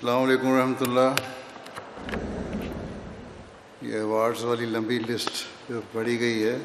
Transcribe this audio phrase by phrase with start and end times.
[0.00, 1.18] السلام علیکم ورحمۃ اللہ۔
[3.82, 5.32] یہ ایوارڈز والی لمبی لسٹ
[5.68, 6.56] جو پڑھی گئی ہے،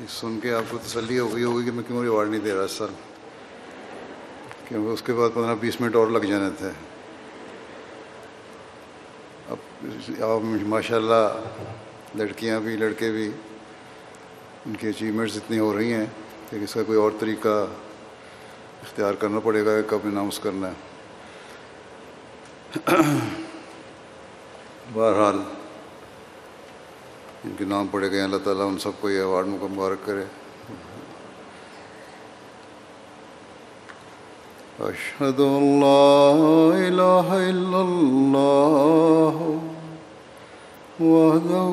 [0.00, 2.52] یہ سن کے آپ کو تسلی ہو گئی ہوگی کہ میں کیوں ایوارڈ نہیں دے
[2.54, 2.90] رہا سر؟
[4.68, 6.70] کیونکہ اس کے بعد پندرہ بیس منٹ اور لگ جانے تھے۔
[9.48, 10.44] اب آپ
[10.74, 13.30] ماشاء اللہ لڑکیاں بھی، لڑکے بھی،
[14.66, 16.06] ان کی اچیومنٹس اتنی ہو رہی ہیں
[16.50, 17.56] کہ اس کا کوئی اور طریقہ
[18.82, 20.88] اختیار کرنا پڑے گا کہ کب اناؤنس کرنا ہے۔
[24.94, 25.38] بہرحال،
[27.44, 30.24] ان کے نام پڑے گئے اللہ تعالیٰ ان سب کو یہ ایوارڈ مبارک کرے۔
[34.88, 36.42] اشہد اللہ
[36.76, 39.40] الہ الا اللہ
[41.00, 41.64] وحدہ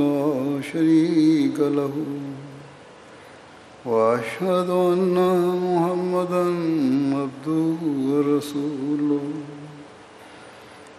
[0.00, 2.04] لا شریک لہو
[3.86, 5.18] واشهد ان
[5.62, 6.44] محمدا
[7.16, 9.53] عبده ورسوله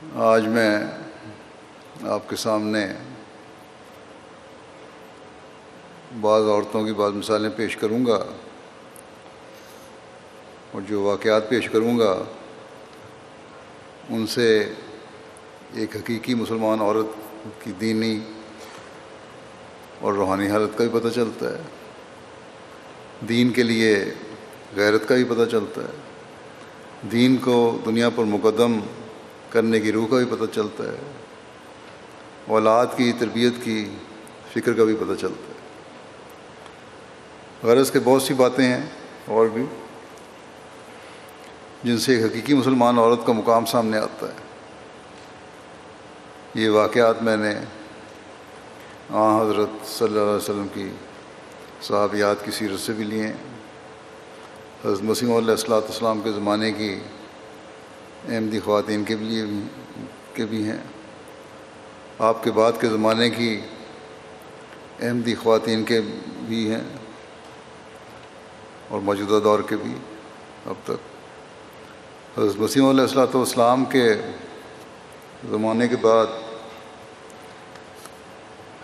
[0.00, 0.78] آج میں
[2.02, 2.86] آپ کے سامنے
[6.20, 8.24] بعض عورتوں کی بعض مثالیں پیش کروں گا
[10.72, 12.24] اور جو واقعات پیش کروں گا،
[14.08, 14.72] ان سے
[15.74, 17.06] ایک حقیقی مسلمان عورت
[17.64, 18.20] کی دینی
[20.00, 21.62] اور روحانی حالت کا بھی پتہ چلتا ہے،
[23.28, 24.04] دین کے لیے
[24.76, 28.80] غیرت کا بھی پتہ چلتا ہے۔ دین کو دنیا پر مقدم
[29.50, 30.96] کرنے کی روح کا بھی پتہ چلتا ہے،
[32.46, 33.84] اولاد کی، تربیت کی
[34.52, 35.58] فکر کا بھی پتہ چلتا ہے۔
[37.62, 38.86] غرض کے بہت سی باتیں ہیں
[39.26, 39.64] اور بھی،
[41.84, 44.38] جن سے ایک حقیقی مسلمان عورت کا مقام سامنے آتا ہے۔
[46.54, 47.54] یہ واقعات میں نے
[49.10, 50.88] آ حضرت صلی اللہ علیہ وسلم کی
[51.82, 53.36] صحابیات کی سیرت سے بھی لیے۔ ہیں
[54.84, 57.00] حضرت مسیم علیہ السلاۃ السلام کے زمانے کی
[58.28, 59.44] احمدی خواتین کے لیے
[60.34, 60.78] کے بھی ہیں۔
[62.18, 63.60] آپ کے بعد کے زمانے کی
[65.00, 66.00] احمدی خواتین کے
[66.46, 66.84] بھی ہیں
[68.88, 69.94] اور موجودہ دور کے بھی
[70.66, 74.14] اب تک۔ حضرت وسیم علیہ السلاۃ والسلام کے
[75.50, 76.26] زمانے کے بعد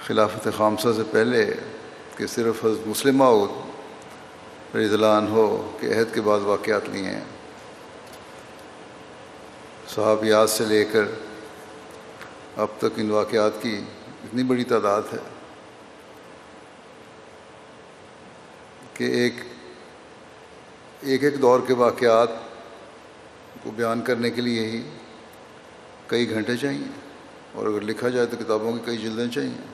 [0.07, 1.51] خلافت خامسہ سے پہلے
[2.17, 3.25] کہ صرف حضرت مسلمہ
[4.75, 7.25] رضی اللہ عنہ ہو کہ عہد کے بعد واقعات لیے ہیں۔
[9.89, 11.05] صحابیات سے لے کر
[12.57, 13.81] اب تک ان واقعات کی
[14.25, 15.19] اتنی بڑی تعداد ہے
[18.95, 19.35] کہ ایک
[21.01, 22.29] ایک ایک دور کے واقعات
[23.63, 24.83] کو بیان کرنے کے لیے ہی
[26.07, 26.87] کئی گھنٹے چاہیے
[27.53, 29.67] اور اگر لکھا جائے تو کتابوں کی کئی جلدیں چاہیے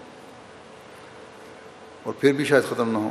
[2.02, 3.10] اور پھر بھی شاید ختم نہ ہو۔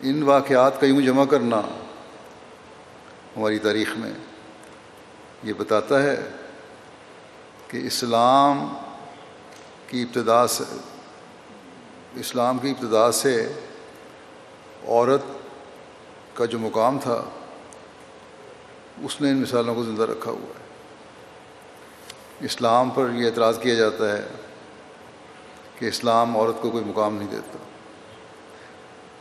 [0.00, 1.60] ان واقعات کا یوں جمع کرنا
[3.36, 4.12] ہماری تاریخ میں
[5.42, 6.28] یہ بتاتا ہے
[7.68, 8.74] کہ اسلام
[9.86, 10.64] کی ابتدا سے،
[12.14, 13.52] اسلام کی ابتدا سے
[14.86, 15.22] عورت
[16.34, 17.24] کا جو مقام تھا،
[19.04, 20.64] اس نے ان مثالوں کو زندہ رکھا ہوا ہے۔
[22.40, 24.26] اسلام پر یہ اعتراض کیا جاتا ہے
[25.78, 27.58] کہ اسلام عورت کو کوئی مقام نہیں دیتا۔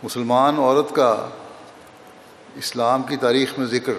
[0.04, 1.30] مسلمان عورت کا
[2.56, 3.94] اسلام کی تاریخ میں ذکر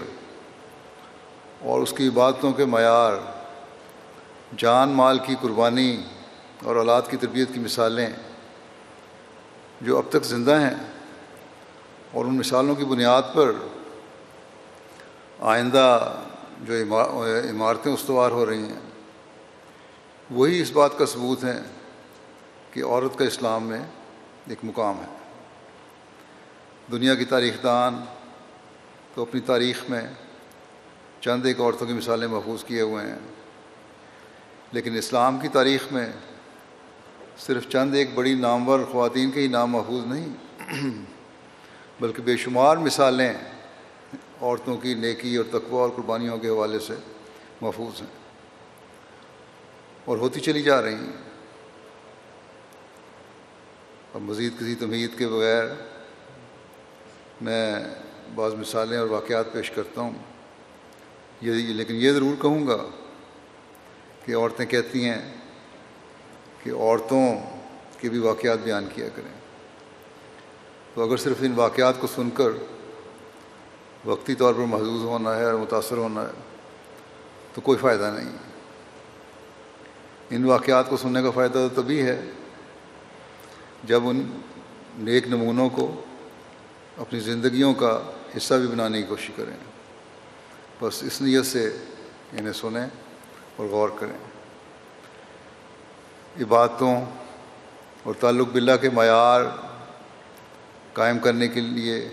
[1.61, 3.13] اور اس کی عبادتوں کے معیار،
[4.57, 5.97] جان مال کی قربانی
[6.65, 8.09] اور اولاد کی تربیت کی مثالیں
[9.81, 10.75] جو اب تک زندہ ہیں
[12.13, 13.53] اور ان مثالوں کی بنیاد پر
[15.41, 16.15] آئندہ
[16.61, 16.73] جو
[17.51, 18.81] عمارتیں استوار ہو رہی ہیں،
[20.31, 21.59] وہی اس بات کا ثبوت ہے
[22.71, 23.83] کہ عورت کا اسلام میں
[24.49, 25.13] ایک مقام ہے۔
[26.93, 28.05] دنیا کی تاریخ دان
[29.15, 30.03] تو اپنی تاریخ میں
[31.21, 33.19] چند ایک عورتوں کی مثالیں محفوظ کیے ہوئے ہیں۔
[34.73, 36.13] لیکن اسلام کی تاریخ میں
[37.39, 40.29] صرف چند ایک بڑی نامور خواتین کے ہی نام محفوظ نہیں،
[42.01, 43.33] بلکہ بے شمار مثالیں
[44.41, 46.95] عورتوں کی نیکی اور تقوی اور قربانیوں کے حوالے سے
[47.61, 48.25] محفوظ ہیں۔
[50.05, 51.31] اور ہوتی چلی جا رہی ہیں۔
[54.13, 55.65] اور مزید کسی تمہید کے بغیر
[57.41, 57.75] میں
[58.35, 60.13] بعض مثالیں اور واقعات پیش کرتا ہوں۔
[61.41, 62.77] یہ لیکن یہ ضرور کہوں گا
[64.25, 65.35] کہ عورتیں کہتی ہیں
[66.63, 67.37] کہ عورتوں
[67.99, 69.35] کے بھی واقعات بیان کیا کریں۔
[70.95, 72.51] تو اگر صرف ان واقعات کو سن کر
[74.05, 76.41] وقتی طور پر محظوظ ہونا ہے اور متاثر ہونا ہے،
[77.55, 78.31] تو کوئی فائدہ نہیں۔
[80.31, 82.21] ان واقعات کو سننے کا فائدہ تو تبھی ہے
[83.85, 84.41] جب ان
[84.97, 86.04] نیک نمونوں کو
[86.99, 88.03] اپنی زندگیوں کا
[88.37, 89.57] حصہ بھی بنانے کی کوشش کریں۔
[90.81, 91.77] بس اس نیت سے
[92.33, 92.87] انہیں سنیں
[93.57, 94.19] اور غور کریں۔
[96.43, 97.05] عبادتوں
[98.03, 99.43] اور تعلق باللہ کے معیار
[100.93, 102.09] قائم کرنے کے لیے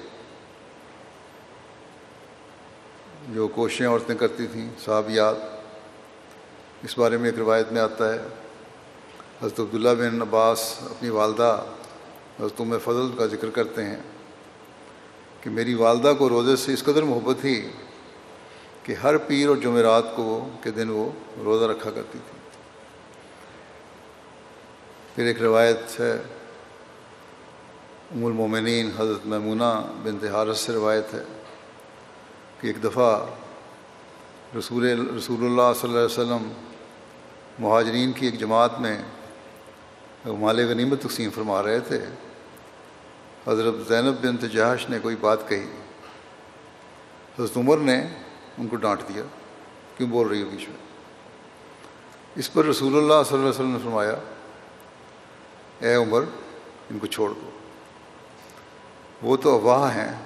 [3.29, 5.35] جو کوششیں عورتیں کرتی تھیں، صحابیات،
[6.83, 8.19] اس بارے میں ایک روایت میں آتا ہے۔
[9.41, 11.65] حضرت عبداللہ بن عباس اپنی والدہ
[12.39, 13.97] حضرت میں فضل کا ذکر کرتے ہیں۔
[15.41, 17.71] کہ میری والدہ کو روزے سے اس قدر محبت تھی
[18.83, 21.09] کہ ہر پیر اور جمعرات کو کے دن وہ
[21.43, 22.37] روزہ رکھا کرتی تھی۔
[25.15, 26.11] پھر ایک روایت ہے،
[28.15, 31.23] ام المومنین حضرت میمونہ بنت حارث سے روایت ہے
[32.59, 33.25] کہ ایک دفعہ
[34.57, 34.83] رسول
[35.17, 36.51] رسول اللہ صلی اللہ علیہ وسلم
[37.59, 38.97] مہاجرین کی ایک جماعت میں
[40.25, 42.05] مال غنیمت تقسیم فرما رہے تھے۔
[43.47, 45.65] حضرت زینب بنت جہاش نے کوئی بات کہی۔
[47.39, 48.07] حضرت عمر نے
[48.57, 49.23] ان کو ڈانٹ دیا۔
[49.97, 50.77] کیوں بول رہی ہو بیچ میں؟
[52.35, 54.15] اس پر رسول اللہ صلی اللہ علیہ وسلم نے فرمایا،
[55.79, 56.23] اے عمر،
[56.89, 57.49] ان کو چھوڑ دو۔
[59.21, 60.25] وہ تو افواہ ہیں۔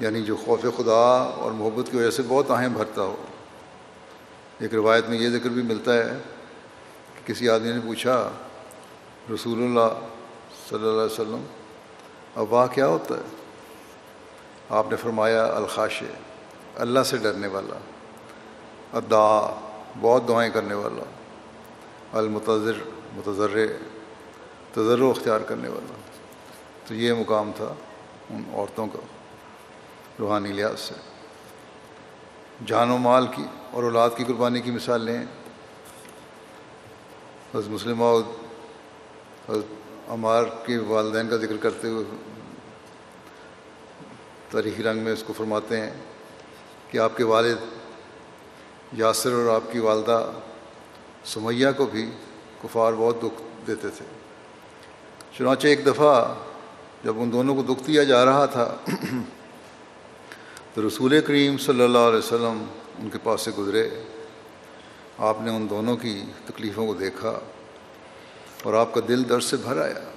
[0.00, 3.16] یعنی جو خوف خدا اور محبت کی وجہ سے بہت اہم بھرتا ہو۔
[4.58, 6.18] ایک روایت میں یہ ذکر بھی ملتا ہے
[7.14, 8.30] کہ کسی آدمی نے پوچھا،
[9.34, 10.00] رسول اللہ
[10.68, 11.44] صلی اللہ علیہ وسلم
[12.38, 13.22] افواہ کیا ہوتا ہے؟
[14.70, 16.02] آپ نے فرمایا الخاش
[16.76, 17.78] اللہ سے ڈرنے والا
[18.92, 19.60] ادا
[20.00, 21.04] بہت دعائیں کرنے والا
[22.18, 22.72] المتظر
[23.16, 23.66] متضر
[24.72, 25.92] تجر اختیار کرنے والا۔
[26.86, 27.74] تو یہ مقام تھا
[28.30, 28.98] ان عورتوں کا،
[30.18, 30.94] روحانی لحاظ سے۔
[32.66, 35.22] جان و مال کی اور اولاد کی قربانی کی مثال لیں۔
[37.54, 39.77] حضرت مسلم حضرت
[40.08, 42.04] عمار کے والدین کا ذکر کرتے ہوئے
[44.50, 45.90] تاریخی رنگ میں اس کو فرماتے ہیں
[46.90, 47.56] کہ آپ کے والد
[48.92, 50.30] یاسر اور آپ کی والدہ
[51.24, 52.10] سمیہ کو بھی
[52.62, 54.04] کفار بہت دکھ دیتے تھے۔
[55.38, 56.34] چنانچہ ایک دفعہ
[57.04, 58.76] جب ان دونوں کو دکھ دیا جا رہا تھا
[60.74, 62.64] تو رسول کریم صلی اللہ علیہ وسلم
[62.98, 63.88] ان کے پاس سے گزرے۔
[65.18, 67.38] آپ نے ان دونوں کی تکلیفوں کو دیکھا۔
[68.62, 70.10] اور آپ کا دل درد سے بھر آیا۔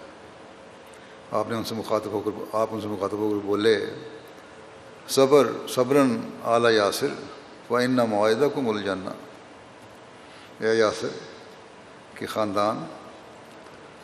[1.32, 3.86] آپ نے ان سے مخاطب ہو کر، آپ ان سے مخاطب ہو کر بولے،
[5.08, 7.08] صبر صبراً اعلیٰ یاسر
[7.70, 9.12] و ان معاہدہ کو مل جانا
[10.60, 11.08] یا یاسر،
[12.16, 12.86] کہ خاندان،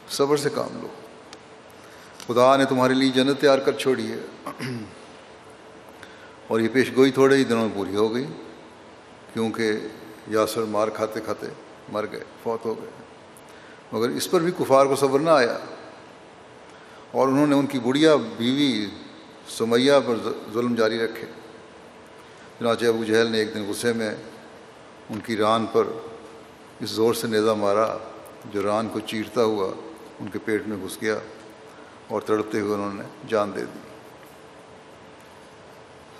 [0.10, 0.88] صبر سے کام لو۔
[2.28, 4.18] خدا نے تمہارے لیے جنت تیار کر چھوڑی ہے۔
[6.48, 8.26] اور یہ پیش گوئی تھوڑے ہی دنوں میں پوری ہو گئی،
[9.34, 9.72] کیونکہ
[10.28, 11.48] یاسر مار کھاتے کھاتے
[11.90, 13.07] مر گئے، فوت ہو گئے۔
[13.92, 15.58] مگر اس پر بھی کفار کو صبر نہ آیا۔
[17.12, 18.86] اور انہوں نے ان کی بڑھیا بیوی
[19.50, 20.16] سمیہ پر
[20.54, 21.28] ظلم جاری رکھے۔
[22.60, 24.16] چنانچہ ابو جہل نے ایک دن غصے میں
[25.10, 25.84] ان کی ران پر
[26.80, 27.98] اس زور سے نیزہ مارا،
[28.46, 29.72] جو ران کو چیرتا ہوا
[30.20, 31.18] ان کے پیٹ میں گھس گیا
[32.08, 33.80] اور تڑپتے ہوئے انہوں نے جان دے دی۔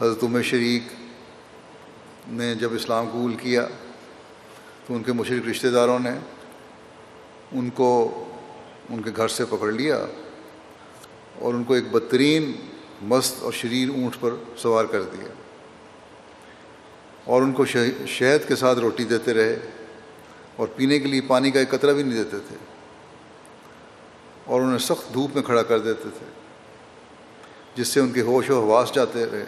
[0.02, 0.84] حضرت عمر شریک
[2.28, 3.68] نے جب اسلام قبول کیا
[4.88, 6.10] تو ان کے مشرق رشتہ داروں نے
[7.52, 8.24] ان کو
[8.90, 10.06] ان کے گھر سے پکڑ لیا
[11.40, 12.52] اور ان کو ایک بدترین،
[13.02, 15.28] مست اور شریر اونٹ پر سوار کر دیا
[17.24, 19.60] اور ان کو شہد کے ساتھ روٹی دیتے رہے
[20.56, 22.56] اور پینے کے لیے پانی کا ایک قطرہ بھی نہیں دیتے تھے
[24.46, 26.26] اور انہیں سخت دھوپ میں کھڑا کر دیتے تھے
[27.76, 29.46] جس سے ان کے ہوش و حواس جاتے رہے۔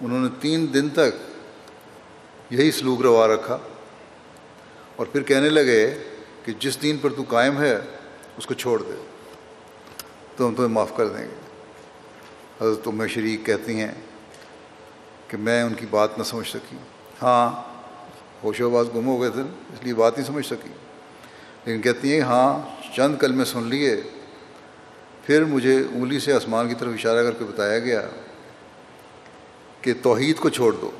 [0.00, 3.58] انہوں نے تین دن تک یہی سلوک روا رکھا
[4.96, 5.98] اور پھر کہنے لگے
[6.44, 7.78] کہ جس دین پر تو قائم ہے،
[8.36, 9.04] اس کو چھوڑ دے۔
[10.36, 11.50] تو ہم تمہیں معاف کر دیں گے۔
[12.60, 13.92] حضرت ام شریک کہتی ہیں
[15.28, 16.76] کہ میں ان کی بات نہ سمجھ سکی۔
[17.22, 17.62] ہاں
[18.44, 20.68] ہوش و باز گم ہو گئے تھے، اس لیے بات نہیں سمجھ سکی۔
[21.64, 23.96] لیکن کہتی ہیں ہاں چند کل میں سن لیے۔
[25.26, 28.08] پھر مجھے انگلی سے آسمان کی طرف اشارہ کر کے بتایا گیا
[29.80, 30.90] کہ توحید کو چھوڑ دو۔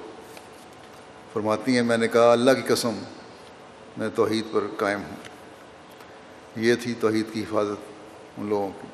[1.32, 2.90] فرماتی ہیں، میں نے کہا، اللہ کی قسم
[3.96, 5.16] میں توحید پر قائم ہوں۔
[6.56, 7.92] یہ تھی توحید کی حفاظت
[8.38, 8.86] ان لوگوں کی۔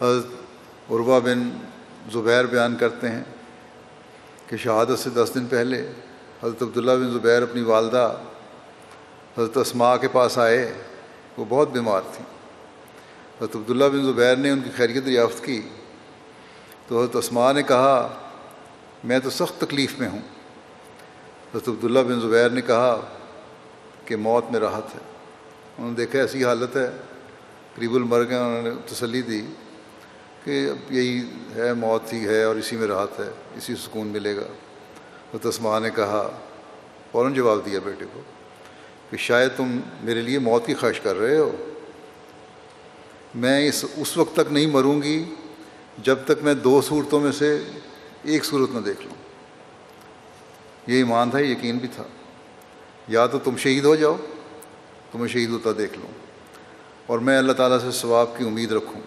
[0.00, 0.26] حضرت
[0.90, 1.50] عربا بن
[2.12, 3.24] زبیر بیان کرتے ہیں
[4.46, 5.92] کہ شہادت سے دس دن پہلے
[6.42, 8.16] حضرت عبداللہ بن زبیر اپنی والدہ
[9.38, 10.82] حضرت اسماء کے پاس آئے۔
[11.36, 12.24] وہ بہت بیمار تھی
[13.40, 15.62] حضرت عبداللہ بن زبیر نے ان کی خیریت دریافت کی۔
[16.88, 18.18] تو حضرت اسماء نے کہا،
[19.04, 20.20] میں تو سخت تکلیف میں ہوں۔
[21.56, 23.00] حضرت عبداللہ بن زبیر نے کہا
[24.04, 25.00] کہ موت میں راحت ہے۔
[25.78, 26.90] انہوں نے دیکھا ایسی حالت ہے،
[27.74, 29.46] قریب المرگ ہیں، انہوں نے تسلی دی
[30.44, 31.22] کہ اب یہی
[31.54, 34.46] ہے، موت ہی ہے اور اسی میں راحت ہے، اسی سکون ملے گا۔
[35.30, 36.30] حضرت اسماء نے کہا،
[37.12, 38.20] فوراً جواب دیا بیٹے کو
[39.10, 41.52] کہ شاید تم میرے لیے موت کی خواہش کر رہے ہو۔
[43.34, 45.24] میں اس اس وقت تک نہیں مروں گی
[45.98, 47.62] جب تک میں دو صورتوں میں سے
[48.22, 49.15] ایک صورت نہ دیکھ لوں۔
[50.86, 52.02] یہ ایمان تھا یقین بھی تھا۔
[53.08, 54.16] یا تو تم شہید ہو جاؤ
[55.12, 56.08] تمہیں شہید ہوتا دیکھ لوں۔
[57.06, 59.00] اور میں اللہ تعالیٰ سے ثواب کی امید رکھوں۔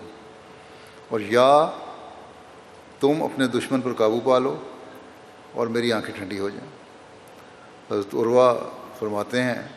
[1.09, 1.69] اور یا
[2.99, 4.57] تم اپنے دشمن پر قابو پا لو
[5.53, 6.71] اور میری آنکھیں ٹھنڈی ہو جائیں۔
[7.91, 8.57] حضرت عروا
[8.99, 9.67] فرماتے ہیں،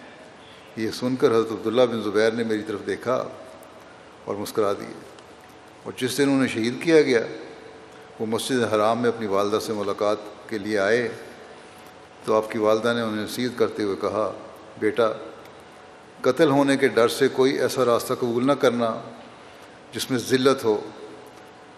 [0.76, 3.28] یہ سن کر حضرت عبداللہ بن زبیر نے میری طرف دیکھا
[4.24, 4.94] اور مسکرا دیے۔
[5.82, 7.20] اور جس دن انہیں شہید کیا گیا،
[8.20, 10.16] وہ مسجد حرام میں اپنی والدہ سے ملاقات
[10.48, 11.08] کے لیے آئے۔
[12.24, 14.32] تو آپ کی والدہ نے انہیں نصیحت کرتے ہوئے کہا،
[14.80, 15.08] بیٹا،
[16.20, 19.00] قتل ہونے کے ڈر سے کوئی ایسا راستہ قبول نہ کرنا
[19.92, 20.80] جس میں ذلت ہو،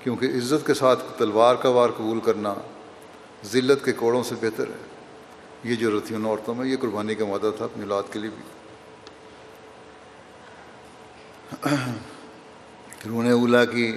[0.03, 2.55] کیونکہ عزت کے ساتھ تلوار کا وار قبول کرنا
[3.45, 4.83] ذلت کے کوڑوں سے بہتر ہے۔
[5.65, 8.31] یہ ضرورت تھی ان عورتوں میں، یہ قربانی کا مدد تھا اپنی اولاد کے لیے
[8.31, 8.43] بھی۔
[13.09, 13.97] رون اولا کی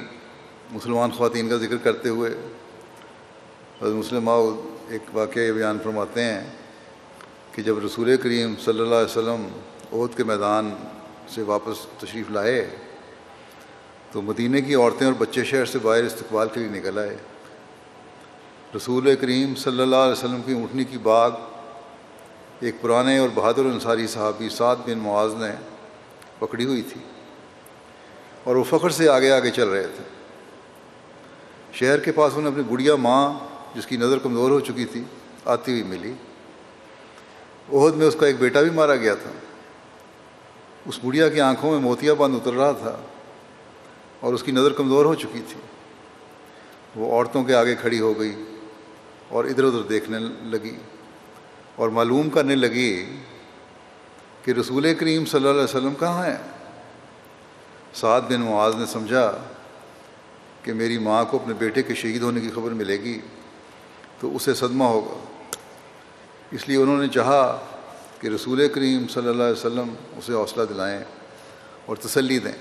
[0.71, 2.35] مسلمان خواتین کا ذکر کرتے ہوئے
[3.81, 4.29] مسلم
[4.89, 6.41] ایک واقعہ بیان فرماتے ہیں
[7.51, 9.47] کہ جب رسول کریم صلی اللہ علیہ وسلم
[9.93, 10.75] عہد کے میدان
[11.27, 12.69] سے واپس تشریف لائے
[14.11, 17.17] تو مدینہ کی عورتیں اور بچے شہر سے باہر استقبال کے لیے نکل آئے۔
[18.75, 21.31] رسول کریم صلی اللہ علیہ وسلم کی اونٹنی کی باغ
[22.59, 25.51] ایک پرانے اور بہادر انصاری صحابی سعد بن معاذ نے
[26.39, 27.01] پکڑی ہوئی تھی
[28.43, 30.03] اور وہ فخر سے آگے آگے چل رہے تھے۔
[31.73, 33.33] شہر کے پاس انہیں اپنی گڑیا ماں
[33.77, 35.03] جس کی نظر کمزور ہو چکی تھی،
[35.45, 36.13] آتی ہوئی ملی۔
[37.73, 39.29] عہد میں اس کا ایک بیٹا بھی مارا گیا تھا۔
[40.85, 42.97] اس گڑیا کی آنکھوں میں موتیا بند اتر رہا تھا
[44.19, 45.61] اور اس کی نظر کمزور ہو چکی تھی۔
[46.95, 48.43] وہ عورتوں کے آگے کھڑی ہو گئی
[49.29, 50.77] اور ادھر ادھر دیکھنے لگی
[51.75, 53.17] اور معلوم کرنے لگی
[54.43, 56.37] کہ رسول کریم صلی اللہ علیہ وسلم کہاں ہیں۔
[57.93, 59.37] سعد بن معاذ نے سمجھا
[60.63, 63.19] کہ میری ماں کو اپنے بیٹے کے شہید ہونے کی خبر ملے گی۔
[64.19, 65.25] تو اسے صدمہ ہوگا۔
[66.51, 67.65] اس لیے انہوں نے چاہا
[68.19, 71.03] کہ رسول کریم صلی اللہ علیہ وسلم اسے حوصلہ دلائیں
[71.85, 72.51] اور تسلی دیں۔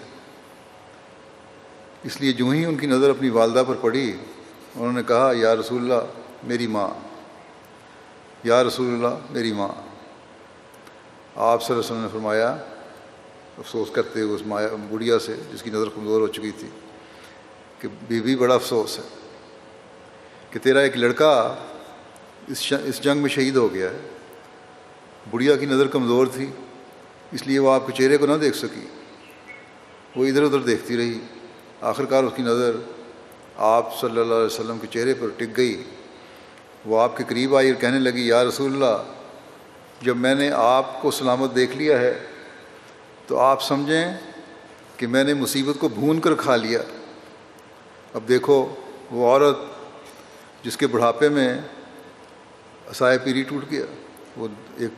[2.05, 4.11] اس لیے جو ہی ان کی نظر اپنی والدہ پر پڑی،
[4.77, 6.07] انہوں نے کہا، یا رسول اللہ،
[6.43, 6.89] میری ماں۔
[8.45, 12.57] یا رسول اللہ، میری ماں۔ آپ صلی اللہ علیہ وسلم نے فرمایا،
[13.59, 16.69] افسوس کرتے ہوئے اس مایا، گڑیا سے، جس کی نظر کمزور ہو چکی تھی،
[17.81, 19.26] کہ بی بی بڑا افسوس ہے۔
[20.57, 21.55] کہ تیرا ایک لڑکا
[22.49, 23.99] اس اس جنگ میں شہید ہو گیا ہے۔
[25.31, 26.47] بڑھیا کی نظر کمزور تھی،
[27.33, 28.87] اس لیے وہ آپ کے چہرے کو نہ دیکھ سکی۔
[30.17, 31.19] وہ ادھر ادھر دیکھتی رہی۔
[31.81, 32.77] آخرکار اس کی نظر
[33.57, 35.83] آپ صلی اللہ علیہ وسلم کے چہرے پر ٹک گئی۔
[36.87, 39.03] وہ آپ کے قریب آئی اور کہنے لگی، یا رسول اللہ،
[40.03, 42.19] جب میں نے آپ کو سلامت دیکھ لیا ہے،
[43.27, 44.15] تو آپ سمجھیں
[44.97, 46.83] کہ میں نے مصیبت کو بھون کر کھا لیا۔
[48.15, 48.75] اب دیکھو،
[49.11, 49.76] وہ عورت
[50.67, 51.59] جس کے بڑھاپے میں
[52.91, 53.85] اسائے پیری ٹوٹ گیا۔
[54.37, 54.91] وہ ایک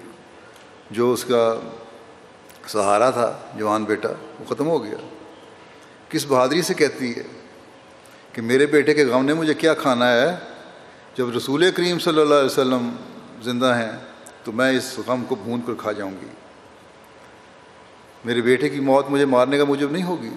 [0.91, 1.61] جو اس کا
[2.67, 4.09] سہارا تھا، جوان بیٹا،
[4.41, 4.97] وہ ختم ہو گیا۔
[6.09, 7.23] کس بہادری سے کہتی ہے
[8.33, 10.37] کہ میرے بیٹے کے غم نے مجھے کیا کھانا ہے؟
[11.15, 12.97] جب رسول کریم صلی اللہ علیہ وسلم
[13.43, 13.93] زندہ ہیں،
[14.45, 16.29] تو میں اس غم کو بھون کر کھا جاؤں گی۔
[18.25, 20.31] میرے بیٹے کی موت مجھے مارنے کا موجب نہیں ہوگی،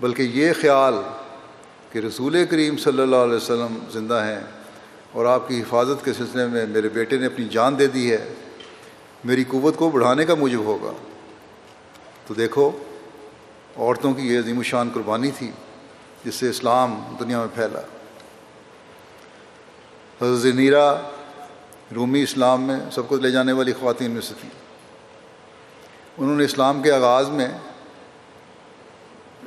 [0.00, 0.94] بلکہ یہ خیال
[1.94, 4.40] کہ رسول کریم صلی اللہ علیہ وسلم زندہ ہیں
[5.12, 8.34] اور آپ کی حفاظت کے سلسلے میں میرے بیٹے نے اپنی جان دے دی ہے،
[9.24, 10.92] میری قوت کو بڑھانے کا موجب ہوگا۔
[12.26, 12.70] تو دیکھو،
[13.76, 15.50] عورتوں کی یہ عظیم شان قربانی تھی
[16.24, 17.80] جس سے اسلام دنیا میں پھیلا۔
[20.22, 21.00] حضرت نیرا
[21.94, 24.50] رومی اسلام میں سب کو لے جانے والی خواتین میں سے تھیں۔
[26.18, 27.48] انہوں نے اسلام کے آغاز میں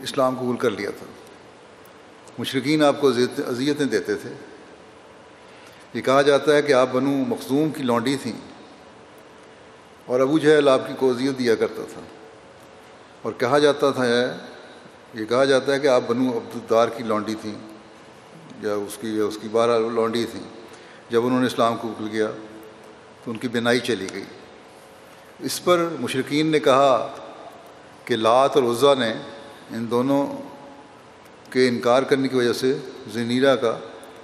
[0.01, 1.06] اسلام قبول کر لیا تھا۔
[2.38, 3.12] مشرقین آپ کو
[3.48, 4.29] اذیتیں دیتے تھے۔
[5.94, 8.34] یہ کہا جاتا ہے کہ آپ بنو مخصوم کی لونڈی تھیں
[10.06, 12.01] اور ابو جہل آپ کی کو اذیت دیا کرتا تھا۔
[13.22, 14.06] اور کہا جاتا تھا
[15.13, 17.56] یہ کہا جاتا ہے کہ آپ بنو عبدالدار کی لونڈی تھیں
[18.62, 20.44] یا اس کی یا اس کی بارہ لونڈی تھیں۔
[21.10, 22.27] جب انہوں نے اسلام کو قبول کیا
[23.24, 24.24] تو ان کی بینائی چلی گئی۔
[25.39, 27.13] اس پر مشرقین نے کہا
[28.06, 29.13] کہ لات اور عزا نے
[29.70, 30.27] ان دونوں
[31.50, 32.77] کے انکار کرنے کی وجہ سے
[33.13, 33.80] زنیرا کا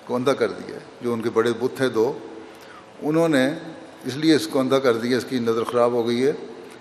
[0.06, 2.18] کو اندھا کر دیا جو ان کے بڑے بت ہیں دو۔
[3.02, 3.50] انہوں نے
[4.06, 6.32] اس لیے اس کو اندھا کر دیا، اس کی نظر خراب ہو گئی ہے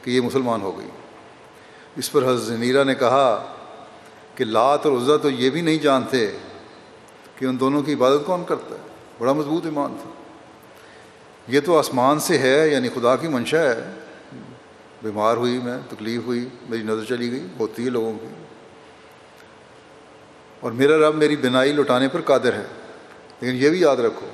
[0.04, 0.88] کہ یہ مسلمان ہو گئی۔
[1.96, 3.54] اس پر حضرت زنیرا نے کہا
[4.34, 6.30] کہ لات اور عزا تو یہ بھی نہیں جانتے
[7.36, 8.80] کہ ان دونوں کی عبادت کون کرتا ہے۔
[9.18, 10.10] بڑا مضبوط ایمان تھا۔
[11.48, 13.92] یہ تو آسمان سے ہے یعنی خدا کی منشا ہے۔
[15.02, 18.41] بیمار ہوئی میں، تکلیف ہوئی، میری نظر چلی گئی ہوتی ہے لوگوں کی۔
[20.62, 22.66] اور میرا رب میری بنائی لٹانے پر قادر ہے۔
[23.40, 24.26] لیکن یہ بھی یاد رکھو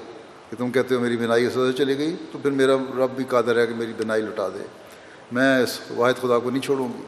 [0.51, 3.25] کہ تم کہتے ہو میری بنائی اس وجہ چلی گئی، تو پھر میرا رب بھی
[3.25, 4.67] قادر ہے کہ میری بنائی لٹا دے۔
[5.33, 7.03] میں اس واحد خدا کو نہیں چھوڑوں گی۔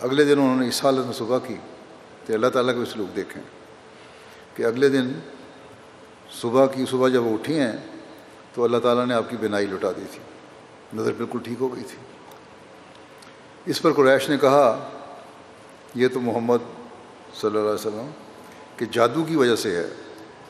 [0.00, 1.54] اگلے دن انہوں نے اس حالت میں صبح کی
[2.26, 3.42] تو اللہ تعالیٰ کے سلوک دیکھیں
[4.56, 5.12] کہ اگلے دن
[6.32, 7.72] صبح کی صبح جب وہ اٹھی ہیں،
[8.54, 10.20] تو اللہ تعالیٰ نے آپ کی بنائی لٹا دی تھی۔
[11.00, 11.96] نظر بالکل ٹھیک ہو گئی تھی۔
[13.66, 14.88] اس پر قریش نے کہا،
[15.94, 16.58] یہ تو محمد
[17.34, 18.10] صلی اللہ علیہ وسلم،
[18.76, 19.88] کہ جادو کی وجہ سے ہے،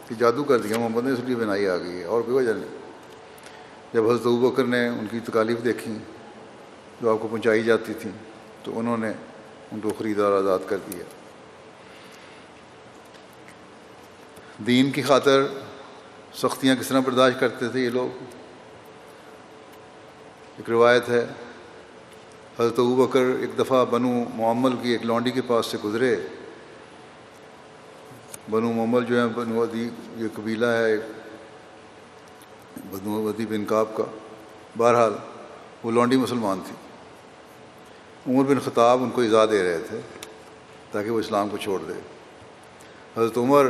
[0.09, 2.53] کہ جادو کر دیا محمد نے اس لیے بنائی آ گئی ہے، اور کوئی وجہ
[2.53, 2.79] نہیں۔
[3.95, 5.95] جب حضرت بکر نے ان کی تکالیف دیکھی،
[7.01, 8.13] جو آپ کو پہنچائی جاتی تھیں،
[8.65, 9.13] تو انہوں نے
[9.73, 11.05] ان کو خریدار آزاد کر دیا۔
[14.67, 15.47] دین کی خاطر
[16.35, 18.23] سختیاں کس طرح برداشت کرتے تھے یہ لوگ؟
[20.57, 21.27] ایک روایت ہے،
[22.59, 26.17] حضرت بکر ایک دفعہ بنو معمل کی ایک لانڈی کے پاس سے گزرے۔
[28.49, 30.97] بنو محمد جو ہے بنو ودی یہ قبیلہ ہے
[32.91, 34.05] بنو ودی بن کاب کا۔
[34.77, 35.13] بہرحال،
[35.85, 36.75] وہ لونڈی مسلمان تھی۔
[38.33, 40.01] عمر بن خطاب ان کو اجازہ دے رہے تھے
[40.93, 41.93] تاکہ وہ اسلام کو چھوڑ دے۔
[43.17, 43.65] حضرت عمر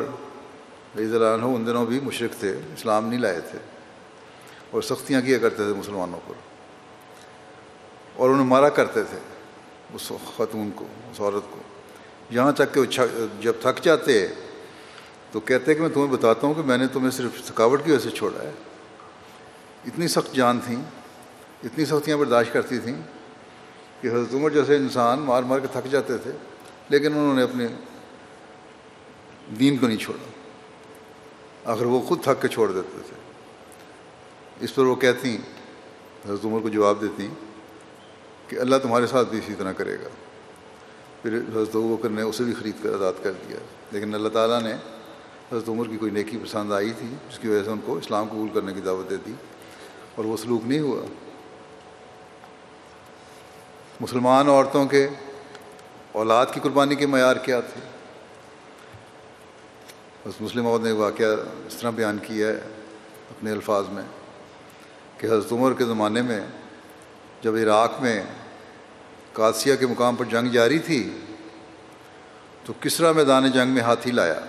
[0.96, 3.58] رضی اللہ عنہ ان دنوں بھی مشرق تھے، اسلام نہیں لائے تھے
[4.70, 6.34] اور سختیاں کیا کرتے تھے مسلمانوں پر۔
[8.16, 9.18] اور انہیں مارا کرتے تھے
[9.94, 11.60] اس خاتون کو، اس عورت کو۔
[12.30, 12.84] یہاں تک کہ وہ
[13.40, 14.28] جب تھک جاتے
[15.32, 18.00] تو کہتے کہ میں تمہیں بتاتا ہوں کہ میں نے تمہیں صرف تھکاوٹ کی وجہ
[18.00, 18.52] سے چھوڑا ہے۔
[19.86, 20.82] اتنی سخت جان تھیں،
[21.64, 23.02] اتنی سختیاں برداشت کرتی تھیں
[24.00, 26.30] کہ حضرت عمر جیسے انسان مار مار کے تھک جاتے تھے،
[26.88, 27.66] لیکن انہوں نے اپنے
[29.58, 30.30] دین کو نہیں چھوڑا۔
[31.72, 33.16] آخر وہ خود تھک کے چھوڑ دیتے تھے۔
[34.60, 35.36] اس پر وہ کہتی،
[36.24, 37.28] حضرت عمر کو جواب دیتی
[38.48, 40.08] کہ اللہ تمہارے ساتھ بھی اسی طرح کرے گا۔
[41.22, 43.58] پھر حضرت بکر نے اسے بھی خرید کر آزاد کر دیا،
[43.92, 44.74] لیکن اللہ تعالیٰ نے
[45.52, 48.28] حضرت عمر کی کوئی نیکی پسند آئی تھی، جس کی وجہ سے ان کو اسلام
[48.28, 49.32] قبول کرنے کی دعوت دے دی،
[50.14, 51.06] اور وہ سلوک نہیں ہوا۔
[54.00, 55.08] مسلمان عورتوں کے
[56.12, 57.80] اولاد کی قربانی کے معیار کیا تھے؟
[60.26, 61.26] بس مسلم عورت نے واقعہ
[61.66, 62.60] اس طرح بیان کیا ہے
[63.30, 64.02] اپنے الفاظ میں
[65.18, 66.40] کہ حضرت عمر کے زمانے میں
[67.42, 68.22] جب عراق میں
[69.32, 71.02] قادسیہ کے مقام پر جنگ جاری تھی،
[72.64, 74.40] تو کسرا میدان جنگ میں ہاتھی لایا۔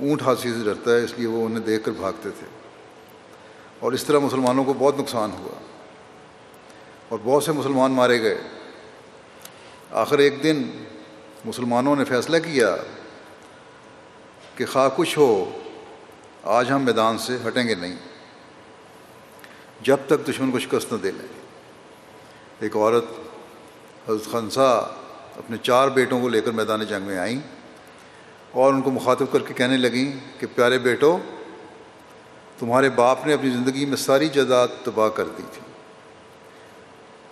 [0.00, 2.46] اونٹ ہاتھی سے ڈرتا ہے، اس لیے وہ انہیں دیکھ کر بھاگتے تھے۔
[3.78, 5.60] اور اس طرح مسلمانوں کو بہت نقصان ہوا۔
[7.08, 8.38] اور بہت سے مسلمان مارے گئے۔
[9.90, 10.84] آخر ایک دن
[11.44, 12.76] مسلمانوں نے فیصلہ کیا
[14.54, 15.58] کہ خواہ کچھ ہو،
[16.42, 17.96] آج ہم میدان سے ہٹیں گے نہیں۔
[19.80, 21.28] جب تک دشمن کو شکست نہ دے لیں۔
[22.60, 23.04] ایک عورت،
[24.10, 24.78] حضرت خنسا
[25.36, 27.57] اپنے چار بیٹوں کو لے کر میدان جنگ میں آئیں۔
[28.52, 31.18] اور ان کو مخاطب کر کے کہنے لگیں کہ پیارے بیٹو،
[32.58, 35.60] تمہارے باپ نے اپنی زندگی میں ساری جائیداد تباہ کر دی تھی۔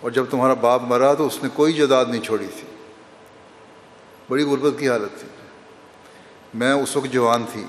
[0.01, 2.67] اور جب تمہارا باپ مرا تو اس نے کوئی جائیداد نہیں چھوڑی تھی۔
[4.29, 5.27] بڑی غربت کی حالت تھی۔
[6.53, 7.65] میں اس وقت جوان تھی۔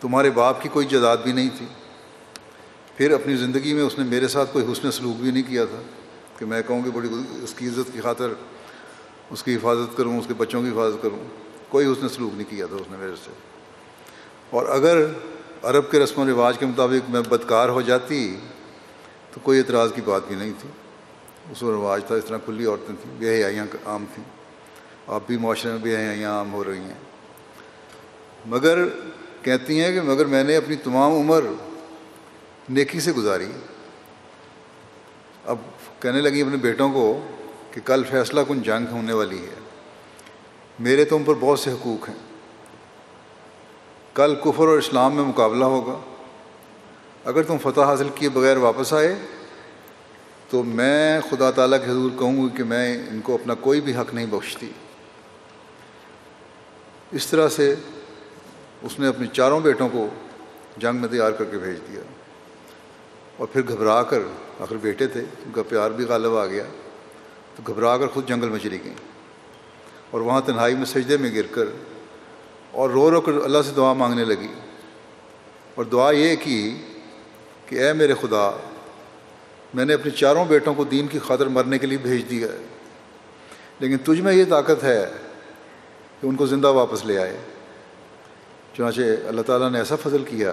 [0.00, 1.66] تمہارے باپ کی کوئی جائیداد بھی نہیں تھی۔
[2.96, 5.80] پھر اپنی زندگی میں اس نے میرے ساتھ کوئی حسن سلوک بھی نہیں کیا تھا
[6.38, 7.08] کہ میں کہوں کہ بڑی
[7.42, 8.28] اس کی عزت کی خاطر،
[9.30, 12.50] اس کی حفاظت کروں، اس کے بچوں کی حفاظت کروں۔ کوئی اس نے سلوک نہیں
[12.50, 13.30] کیا تھا اس نے میرے سے۔
[14.50, 15.06] اور اگر
[15.62, 18.36] عرب کے رسم و رواج کے مطابق میں بدکار ہو جاتی،
[19.34, 20.68] تو کوئی اعتراض کی بات بھی نہیں تھی۔
[21.50, 24.24] اس و رواج تھا، اس طرح کھلی عورتیں تھیں، بے حیاں عام تھیں۔
[25.06, 26.94] آپ بھی معاشرے میں بھی ہیں یہاں عام ہو رہی ہیں۔
[28.46, 28.78] مگر
[29.42, 31.40] کہتی ہیں کہ مگر میں نے اپنی تمام عمر
[32.68, 33.52] نیکی سے گزاری۔
[35.44, 35.56] اب
[36.00, 37.26] کہنے لگی اپنے بیٹوں کو
[37.70, 39.55] کہ کل فیصلہ کن جنگ ہونے والی ہے۔
[40.78, 42.16] میرے تم پر بہت سے حقوق ہیں۔
[44.14, 46.00] کل کفر اور اسلام میں مقابلہ ہوگا۔
[47.24, 49.14] اگر تم فتح حاصل کیے بغیر واپس آئے،
[50.50, 53.96] تو میں خدا تعالیٰ کے حضور کہوں گی کہ میں ان کو اپنا کوئی بھی
[53.96, 54.70] حق نہیں بخشتی۔
[57.12, 57.74] اس طرح سے
[58.82, 60.08] اس نے اپنے چاروں بیٹوں کو
[60.76, 62.00] جنگ میں تیار کر کے بھیج دیا۔
[63.36, 64.18] اور پھر گھبرا کر،
[64.60, 66.64] آخر بیٹے تھے، ان کا پیار بھی غالب آ گیا۔
[67.56, 69.15] تو گھبرا کر خود جنگل میں چلی گئیں۔
[70.16, 71.64] اور وہاں تنہائی میں سجدے میں گر کر
[72.70, 74.48] اور رو رو کر اللہ سے دعا مانگنے لگی۔
[75.74, 76.76] اور دعا یہ کی
[77.66, 78.50] کہ اے میرے خدا،
[79.74, 82.64] میں نے اپنے چاروں بیٹوں کو دین کی خاطر مرنے کے لیے بھیج دیا ہے،
[83.80, 85.04] لیکن تجھ میں یہ طاقت ہے
[86.20, 87.36] کہ ان کو زندہ واپس لے آئے۔
[88.76, 90.52] چنانچہ اللہ تعالیٰ نے ایسا فضل کیا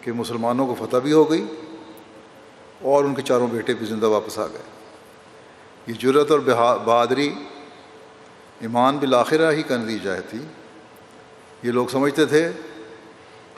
[0.00, 1.44] کہ مسلمانوں کو فتح بھی ہو گئی
[2.80, 4.68] اور ان کے چاروں بیٹے بھی زندہ واپس آ گئے۔
[5.86, 6.40] یہ جرت اور
[6.84, 7.34] بہادری
[8.62, 10.38] ایمان بالآخرہ ہی کر دی جائے تھی۔
[11.62, 12.52] یہ لوگ سمجھتے تھے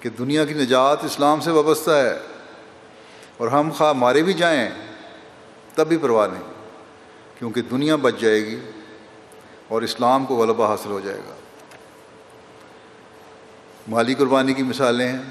[0.01, 2.19] کہ دنیا کی نجات اسلام سے وابستہ ہے
[3.37, 4.71] اور ہم خواہ مارے بھی جائیں
[5.75, 6.43] تب بھی پرواہ نہیں،
[7.39, 8.59] کیونکہ دنیا بچ جائے گی
[9.69, 11.35] اور اسلام کو غلبہ حاصل ہو جائے گا۔
[13.89, 15.23] مالی قربانی کی مثالیں ہیں۔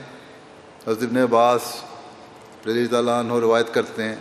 [0.88, 1.62] حضرت ابن عباس
[2.68, 4.16] رضی تعالیٰ عنہ روایت کرتے ہیں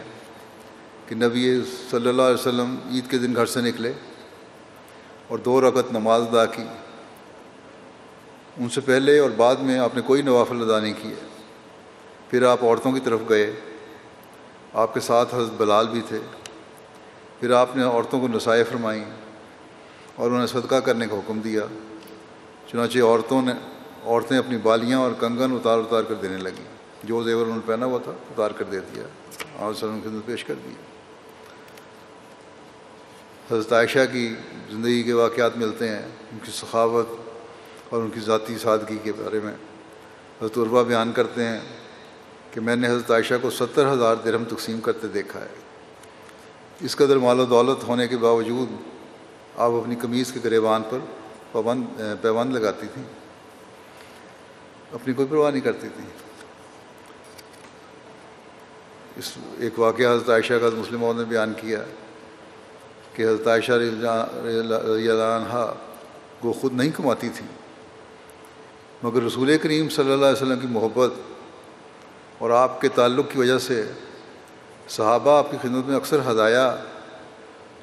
[1.09, 1.61] کہ نبی
[1.91, 3.93] صلی اللہ علیہ وسلم عید کے دن گھر سے نکلے۔
[5.33, 6.63] اور دو رکعت نماز ادا کی۔
[8.57, 11.15] ان سے پہلے اور بعد میں آپ نے کوئی نوافل ادا نہیں کیے۔
[12.31, 13.53] پھر آپ عورتوں کی طرف گئے۔
[14.75, 16.19] آپ کے ساتھ حضرت بلال بھی تھے۔
[17.41, 19.05] پھر آپ نے عورتوں کو نسائیں فرمائیں
[20.17, 21.63] اور انہیں صدقہ کرنے کا حکم دیا۔
[22.67, 23.53] چنانچہ عورتوں نے
[24.05, 26.65] عورتیں اپنی بالیاں اور کنگن اتار اتار کر دینے لگیں۔
[27.05, 29.03] جو زیور انہوں نے پہنا ہوا تھا، اتار کر دے دیا۔
[29.57, 30.92] اور سر خدمت پیش کر دیا
[33.53, 34.35] حضرت عائشہ کی
[34.71, 37.09] زندگی کے واقعات ملتے ہیں، ان کی سخاوت
[37.89, 39.53] اور ان کی ذاتی سادگی کے بارے میں۔
[40.43, 41.61] حضرت عربہ بیان کرتے ہیں
[42.51, 45.55] کہ میں نے حضرت عائشہ کو ستر ہزار درہم تقسیم کرتے دیکھا ہے۔
[46.81, 48.69] اس قدر مال و دولت ہونے کے باوجود
[49.57, 50.99] آپ اپنی قمیض کے گریبان پر
[51.53, 53.05] پابند پیبند لگاتی تھیں۔
[54.93, 56.05] اپنی کوئی پرواہ نہیں کرتی تھی
[59.17, 61.83] اس ایک واقعہ حضرت عائشہ کا مسلم نے بیان کیا۔
[63.13, 65.75] کہ حضرت عائشہ رضی اللہ عنہ
[66.41, 67.49] کو خود نہیں کماتی تھیں
[69.03, 71.13] مگر رسول کریم صلی اللہ علیہ وسلم کی محبت
[72.39, 73.91] اور آپ کے تعلق کی وجہ سے
[74.89, 76.77] صحابہ آپ کی خدمت میں اکثر ہدایہ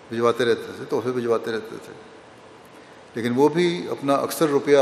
[0.09, 1.93] بھجواتے رہتے تھے، تحفے بھجواتے رہتے تھے۔
[3.15, 4.77] لیکن وہ بھی اپنا اکثر روپیہ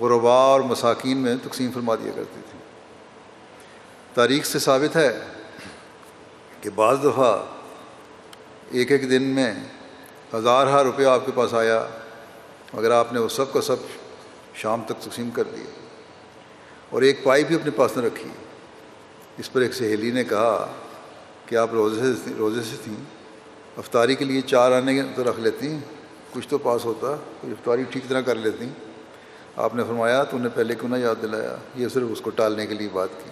[0.00, 2.58] غربا اور مساکین میں تقسیم فرما دیا کرتی تھی۔
[4.14, 5.20] تاریخ سے ثابت ہے
[6.60, 7.44] کہ بعض دفعہ
[8.70, 9.54] ایک ایک دن میں
[10.34, 11.86] ہزار ہزار روپیہ آپ کے پاس آیا،
[12.74, 13.76] مگر آپ نے وہ سب کا سب
[14.54, 15.64] شام تک تقسیم کر دیا۔
[16.90, 18.30] اور ایک پائی بھی اپنے پاس نہ رکھی۔
[19.38, 20.72] اس پر ایک سہیلی نے کہا
[21.46, 23.04] کہ آپ روزے سے روزے سے تھیں،
[23.76, 25.78] افطاری کے لیے چار آنے تو رکھ لیتی،
[26.32, 27.06] کچھ تو پاس ہوتا،
[27.40, 28.68] کوئی افطاری ٹھیک طرح کر لیتی۔
[29.56, 32.66] آپ نے فرمایا، تو انہیں پہلے کیوں نہ یاد دلایا؟ یہ صرف اس کو ٹالنے
[32.66, 33.30] کے لیے بات کی۔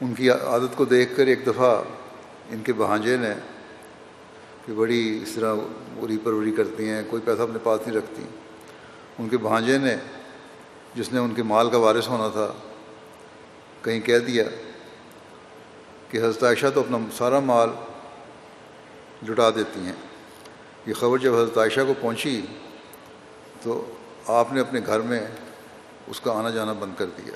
[0.00, 1.82] ان کی عادت کو دیکھ کر ایک دفعہ
[2.50, 3.34] ان کے بھانجے نے
[4.68, 5.54] کہ بڑی اس طرح
[6.00, 8.22] بری پروری کرتی ہیں، کوئی پیسہ اپنے پاس نہیں رکھتی۔
[9.18, 9.96] ان کے بھانجے نے
[10.94, 12.52] جس نے ان کے مال کا وارث ہونا تھا،
[13.84, 14.44] کہیں کہہ دیا
[16.10, 17.68] کہ حضرت عائشہ تو اپنا سارا مال
[19.28, 19.92] لٹا دیتی ہیں۔
[20.86, 22.40] یہ خبر جب حضرت عائشہ کو پہنچی
[23.62, 23.84] تو
[24.26, 25.26] آپ نے اپنے گھر میں
[26.06, 27.32] اس کا آنا جانا بند کر دیا۔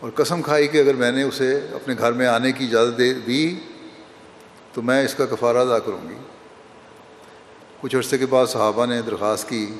[0.00, 3.14] اور قسم کھائی کہ اگر میں نے اسے اپنے گھر میں آنے کی اجازت دے
[3.14, 3.60] دی
[4.76, 6.14] تو میں اس کا کفارہ ادا کروں گی۔
[7.80, 9.74] کچھ عرصے کے بعد صحابہ نے درخواست کی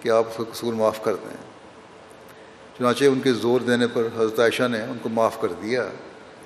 [0.00, 1.36] کہ آپ اس کا قصور معاف کر دیں۔
[2.78, 5.88] چنانچہ ان کے زور دینے پر حضرت عائشہ نے ان کو معاف کر دیا،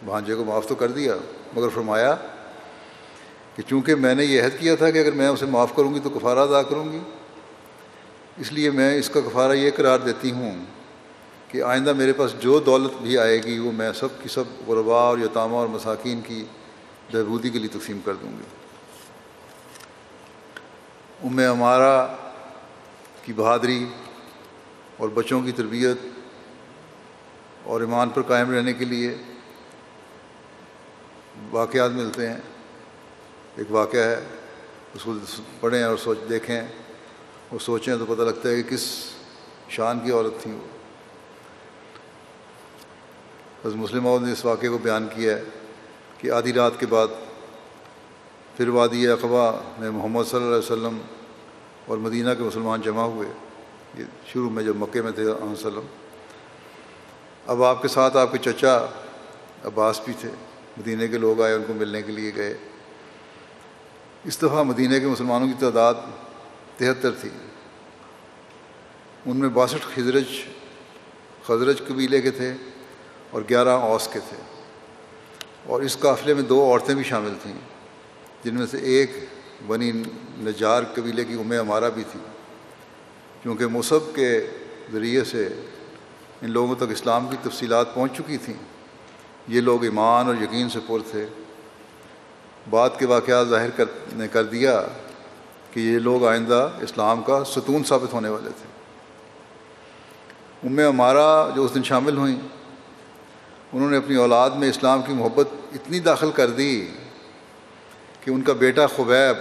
[0.04, 1.14] بھانجے کو معاف تو کر دیا،
[1.56, 2.16] مگر فرمایا
[3.56, 6.00] کہ چونکہ میں نے یہ عہد کیا تھا کہ اگر میں اسے معاف کروں گی
[6.00, 6.98] تو کفارہ ادا کروں گی۔
[8.36, 10.64] اس لیے میں اس کا کفارہ یہ قرار دیتی ہوں
[11.48, 15.00] کہ آئندہ میرے پاس جو دولت بھی آئے گی وہ میں سب کی سب غربا
[15.00, 16.44] اور یتامہ اور مساکین کی
[17.12, 18.42] بہبودی کے لیے تقسیم کر دوں گی۔
[21.24, 22.06] ام ہمارا
[23.24, 23.86] کی بہادری
[24.96, 25.96] اور بچوں کی تربیت
[27.62, 29.16] اور ایمان پر قائم رہنے کے لیے
[31.50, 32.38] واقعات ملتے ہیں۔
[33.56, 34.20] ایک واقعہ ہے،
[34.94, 35.14] اس کو
[35.60, 36.60] پڑھیں اور سوچ، دیکھیں۔
[37.48, 39.04] اور سوچیں تو پتہ لگتا ہے کہ کس
[39.68, 40.66] شان کی عورت تھیں وہ۔
[43.64, 45.42] بس مسلم عورت نے اس واقعے کو بیان کیا ہے۔
[46.18, 47.06] کہ آدھی رات کے بعد
[48.56, 50.98] پھر وادی اقبا میں محمد صلی اللہ علیہ وسلم
[51.86, 53.28] اور مدینہ کے مسلمان جمع ہوئے۔
[53.98, 55.86] یہ شروع میں جب مکے میں تھے علیہ وسلم۔
[57.46, 58.86] اب آپ کے ساتھ آپ کے چچا
[59.64, 60.28] عباس بھی تھے۔
[60.78, 62.58] مدینہ کے لوگ آئے، ان کو ملنے کے لیے گئے۔
[64.24, 65.94] اس دفعہ مدینہ کے مسلمانوں کی تعداد
[66.76, 67.30] تہتر تھی۔
[69.26, 70.24] ان میں باسٹھ خزرج
[71.46, 72.54] خزرج قبیلے کے تھے
[73.30, 74.47] اور گیارہ اوس کے تھے۔
[75.68, 77.52] اور اس قافلے میں دو عورتیں بھی شامل تھیں،
[78.44, 79.10] جن میں سے ایک
[79.66, 79.92] بنی
[80.38, 82.20] نجار قبیلے کی ام ہمارا بھی تھی۔
[83.42, 84.46] کیونکہ مصب کے
[84.92, 85.48] ذریعے سے
[86.42, 88.54] ان لوگوں تک اسلام کی تفصیلات پہنچ چکی تھیں،
[89.48, 91.26] یہ لوگ ایمان اور یقین سے پر تھے۔
[92.70, 94.82] بات کے واقعات ظاہر کر نے کر دیا
[95.72, 98.66] کہ یہ لوگ آئندہ اسلام کا ستون ثابت ہونے والے تھے۔
[100.68, 102.36] ام ہمارا جو اس دن شامل ہوئیں،
[103.72, 106.88] انہوں نے اپنی اولاد میں اسلام کی محبت اتنی داخل کر دی
[108.20, 109.36] کہ ان کا بیٹا خبیب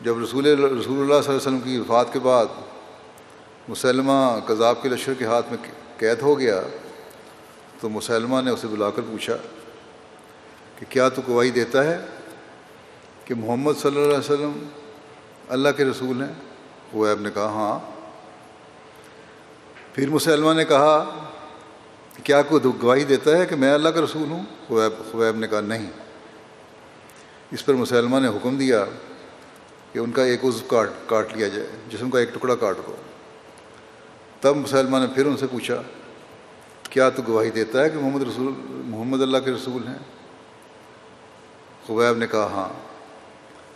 [0.00, 2.46] جب رسول رسول اللہ صلی اللہ علیہ وسلم کی وفات کے بعد
[3.68, 5.58] مسلمہ کذاب کے لشکر کے ہاتھ میں
[5.98, 6.60] قید ہو گیا
[7.80, 9.36] تو مسلمہ نے اسے بلا کر پوچھا
[10.78, 11.98] کہ کیا تو گواہی دیتا ہے
[13.24, 14.58] کہ محمد صلی اللہ علیہ وسلم
[15.48, 16.32] اللہ کے رسول ہیں؟
[16.92, 17.78] خبیب نے کہا ہاں۔
[19.92, 20.94] پھر مسلمہ نے کہا
[22.28, 25.60] کیا کوئی گواہی دیتا ہے کہ میں اللہ کا رسول ہوں؟ خبیب خبیب نے کہا
[25.60, 25.90] نہیں۔
[27.50, 28.84] اس پر مسلمہ نے حکم دیا
[29.92, 32.94] کہ ان کا ایک عزو کاٹ کاٹ لیا جائے، جسم کا ایک ٹکڑا کاٹ دو۔
[34.40, 35.82] تب مسلمہ نے پھر ان سے پوچھا،
[36.90, 39.98] کیا تو گواہی دیتا ہے کہ محمد رسول محمد اللہ کے رسول ہیں؟
[41.86, 42.68] خبیب نے کہا ہاں۔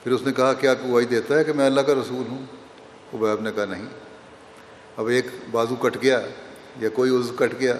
[0.04, 2.44] پھر اس نے کہا، کیا گواہی دیتا ہے کہ میں اللہ کا رسول ہوں؟
[3.12, 3.86] خبیب نے کہا، نہیں۔
[4.96, 6.20] اب ایک بازو کٹ گیا
[6.80, 7.74] یا کوئی عزو کٹ گیا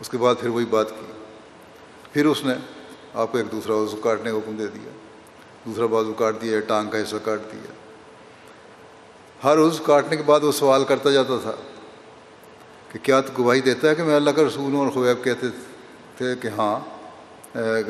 [0.00, 1.12] اس کے بعد پھر وہی بات کی۔
[2.12, 2.54] پھر اس نے
[3.14, 4.90] آپ کو ایک دوسرا عزو کاٹنے کا حکم دے دیا۔
[5.64, 7.72] دوسرا بازو کاٹ دیا، ٹانگ کا حصہ کاٹ دیا۔
[9.44, 11.52] ہر عزو کاٹنے کے بعد وہ سوال کرتا جاتا تھا
[12.92, 15.46] کہ کیا تو گواہی دیتا ہے کہ میں اللہ کا رسول ہوں اور خبیب کہتے
[16.16, 16.80] تھے کہ ہاں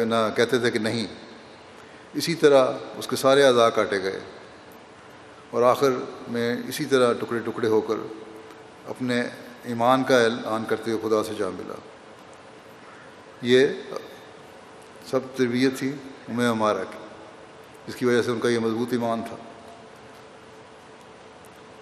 [0.04, 1.06] نہ کہتے تھے کہ نہیں۔
[2.14, 4.20] اسی طرح اس کے سارے اعضاء کاٹے گئے۔
[5.50, 5.90] اور آخر
[6.28, 7.94] میں اسی طرح ٹکڑے ٹکڑے ہو کر
[8.86, 9.22] اپنے
[9.64, 11.74] ایمان کا اعلان کرتے ہوئے خدا سے جا ملا۔
[13.42, 13.66] یہ
[15.06, 15.92] سب تربیت تھی
[16.28, 16.98] ہمیں ہمارا کی۔
[17.86, 19.36] جس کی وجہ سے ان کا یہ مضبوط ایمان تھا۔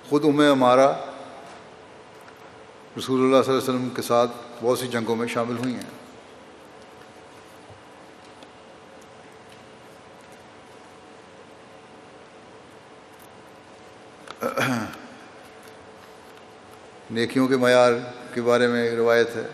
[0.09, 0.93] خود ہمیں ہمارا
[2.99, 4.31] رسول اللہ صلی اللہ علیہ وسلم کے ساتھ
[4.63, 5.99] بہت سی جنگوں میں شامل ہوئی ہیں۔
[17.11, 17.93] نیکیوں کے معیار
[18.35, 19.47] کے بارے میں ایک روایت ہے۔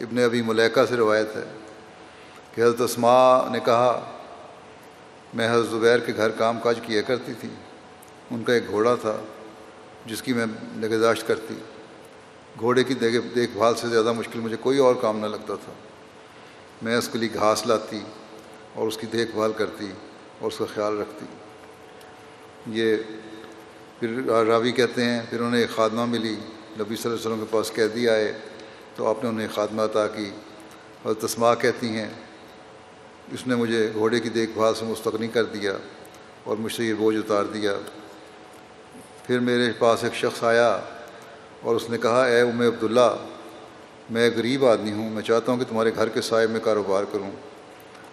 [0.00, 1.44] ابن ابھی ملیکہ سے روایت ہے
[2.54, 4.10] کہ حضرت اسماء نے کہا،
[5.34, 7.48] میں حضرت زبیر کے گھر کام کاج کیا کرتی تھی۔
[8.30, 9.16] ان کا ایک گھوڑا تھا،
[10.06, 11.54] جس کی میں نگہداشت کرتی۔
[12.60, 15.72] گھوڑے کی دیکھ بھال سے زیادہ مشکل مجھے کوئی اور کام نہ لگتا تھا۔
[16.82, 18.00] میں اس کے لیے گھاس لاتی
[18.74, 19.90] اور اس کی دیکھ بھال کرتی
[20.38, 21.26] اور اس کا خیال رکھتی۔
[22.66, 22.96] یہ
[24.00, 26.36] پھر راوی کہتے ہیں، پھر انہیں ایک خادمہ ملی۔
[26.80, 28.38] نبی صلی اللہ علیہ وسلم کے پاس قیدی آئے۔
[29.00, 30.30] تو آپ نے انہیں خادمہ عطا کی
[31.02, 32.08] اور تسما کہتی ہیں،
[33.32, 35.72] اس نے مجھے گھوڑے کی دیکھ بھال سے مستقنی کر دیا
[36.44, 37.72] اور مجھ سے یہ بوجھ اتار دیا۔
[39.26, 40.80] پھر میرے پاس ایک شخص آیا
[41.62, 43.16] اور اس نے کہا، اے ام عبداللہ،
[44.10, 47.30] میں غریب آدمی ہوں، میں چاہتا ہوں کہ تمہارے گھر کے سائے میں کاروبار کروں۔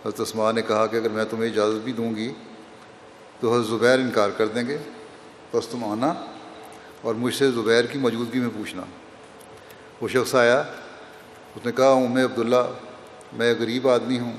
[0.06, 2.34] حضرت اسما نے کہا کہ اگر میں تمہیں اجازت بھی دوں گی
[3.40, 4.78] تو حضرت زبیر انکار کر دیں گے۔
[5.54, 6.14] بس تم آنا
[7.02, 8.82] اور مجھ سے زبیر کی موجودگی میں پوچھنا۔
[10.02, 10.64] وہ شخص آیا
[11.56, 12.72] اس نے کہا ام عبداللہ،
[13.34, 14.34] میں غریب آدمی ہوں،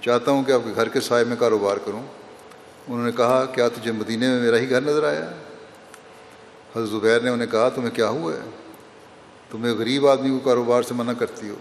[0.00, 2.02] چاہتا ہوں کہ آپ کے گھر کے سائے میں کاروبار کروں۔
[2.88, 5.30] انہوں نے کہا، کیا تجھے مدینے میں میرا ہی گھر نظر آیا؟
[6.76, 8.50] حضرت زبیر نے انہیں کہا، تمہیں کیا ہوا ہے؟
[9.50, 11.54] تمہیں غریب آدمی کو کاروبار سے منع کرتی ہو۔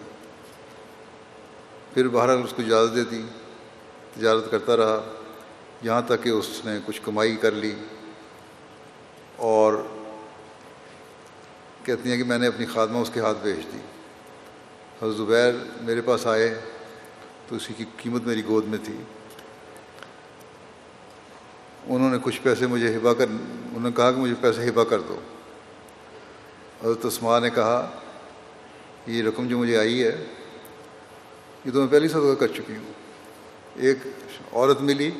[1.93, 3.21] پھر بہرحال اس کو اجازت دے دی،
[4.15, 5.03] تجارت کرتا رہا۔
[5.81, 7.75] یہاں تک کہ اس نے کچھ کمائی کر لی
[9.35, 9.83] اور
[11.85, 13.77] کہتی ہیں کہ میں نے اپنی خادمہ اس کے ہاتھ بھیج دی۔
[15.01, 16.59] حضرت زبیر میرے پاس آئے
[17.47, 18.97] تو اسی کی قیمت میری گود میں تھی۔
[21.87, 24.99] انہوں نے کچھ پیسے مجھے ہبا کر، انہوں نے کہا کہ مجھے پیسے ہبا کر
[24.99, 25.19] دو۔
[26.83, 27.91] حضرت عثمان نے کہا،
[29.07, 30.25] یہ رقم جو مجھے آئی ہے،
[31.65, 32.93] یہ تو میں پہلی صدقہ کر چکی ہوں۔
[33.75, 33.97] ایک
[34.51, 35.11] عورت ملی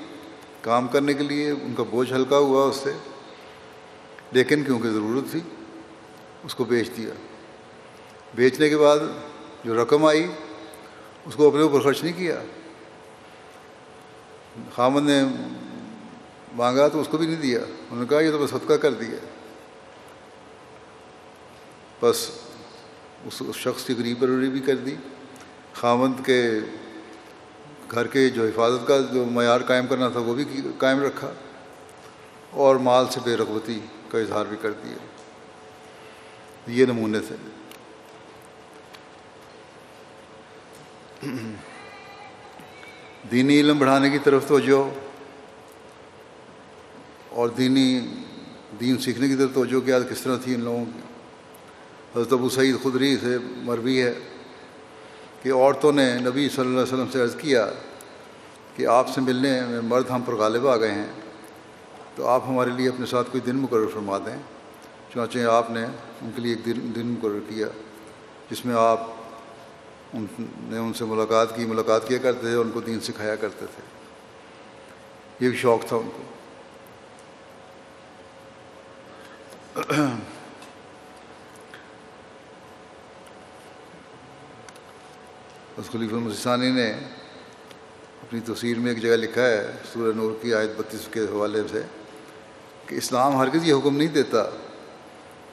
[0.61, 2.91] کام کرنے کے لیے، ان کا بوجھ ہلکا ہوا اس سے،
[4.31, 5.39] لیکن کیونکہ ضرورت تھی
[6.45, 7.09] اس کو بیچ دیا۔
[8.35, 8.97] بیچنے کے بعد
[9.63, 10.27] جو رقم آئی،
[11.25, 12.41] اس کو اپنے اوپر خرچ نہیں کیا۔
[14.75, 15.23] خامد نے
[16.53, 18.93] مانگا تو اس کو بھی نہیں دیا۔ انہوں نے کہا، یہ تو بس صدقہ کر
[18.93, 19.17] دیا۔
[22.01, 22.29] بس
[23.25, 24.95] اس شخص کی غریب پروری بھی کر دی۔
[25.73, 26.51] خامد کے
[27.91, 31.31] گھر کے جو حفاظت کا جو معیار قائم کرنا تھا، وہ بھی قائم رکھا۔
[32.51, 33.79] اور مال سے بے رغبتی
[34.11, 35.14] کا اظہار بھی کر دیا۔
[36.67, 37.35] یہ نمونے تھے
[43.31, 44.89] دینی علم بڑھانے کی طرف توجہ
[47.29, 47.99] اور دینی
[48.79, 50.99] دین سیکھنے کی طرف توجہ کیا کس طرح تھی ان لوگوں کی۔
[52.15, 54.13] حضرت ابو سعید خدری سے مروی ہے
[55.43, 57.65] کہ عورتوں نے نبی صلی اللہ علیہ وسلم سے عرض کیا
[58.75, 61.07] کہ آپ سے ملنے میں مرد ہم پر غالب آ گئے ہیں
[62.15, 64.37] تو آپ ہمارے لیے اپنے ساتھ کوئی دن مقرر فرما دیں،
[65.13, 65.85] چنانچہ آپ نے
[66.25, 67.67] ان کے لیے ایک دن دن مقرر کیا
[68.51, 69.01] جس میں آپ
[70.13, 73.35] ان نے ان سے ملاقات کی، ملاقات کیا کرتے تھے اور ان کو دین سکھایا
[73.35, 73.81] کرتے تھے۔
[75.45, 76.23] یہ بھی شوق تھا ان کو۔
[85.77, 86.91] اس خلیف المسانی نے
[88.21, 91.81] اپنی تصویر میں ایک جگہ لکھا ہے، سورہ نور کی آیت بتیس کے حوالے سے،
[92.87, 94.49] کہ اسلام ہرگز یہ حکم نہیں دیتا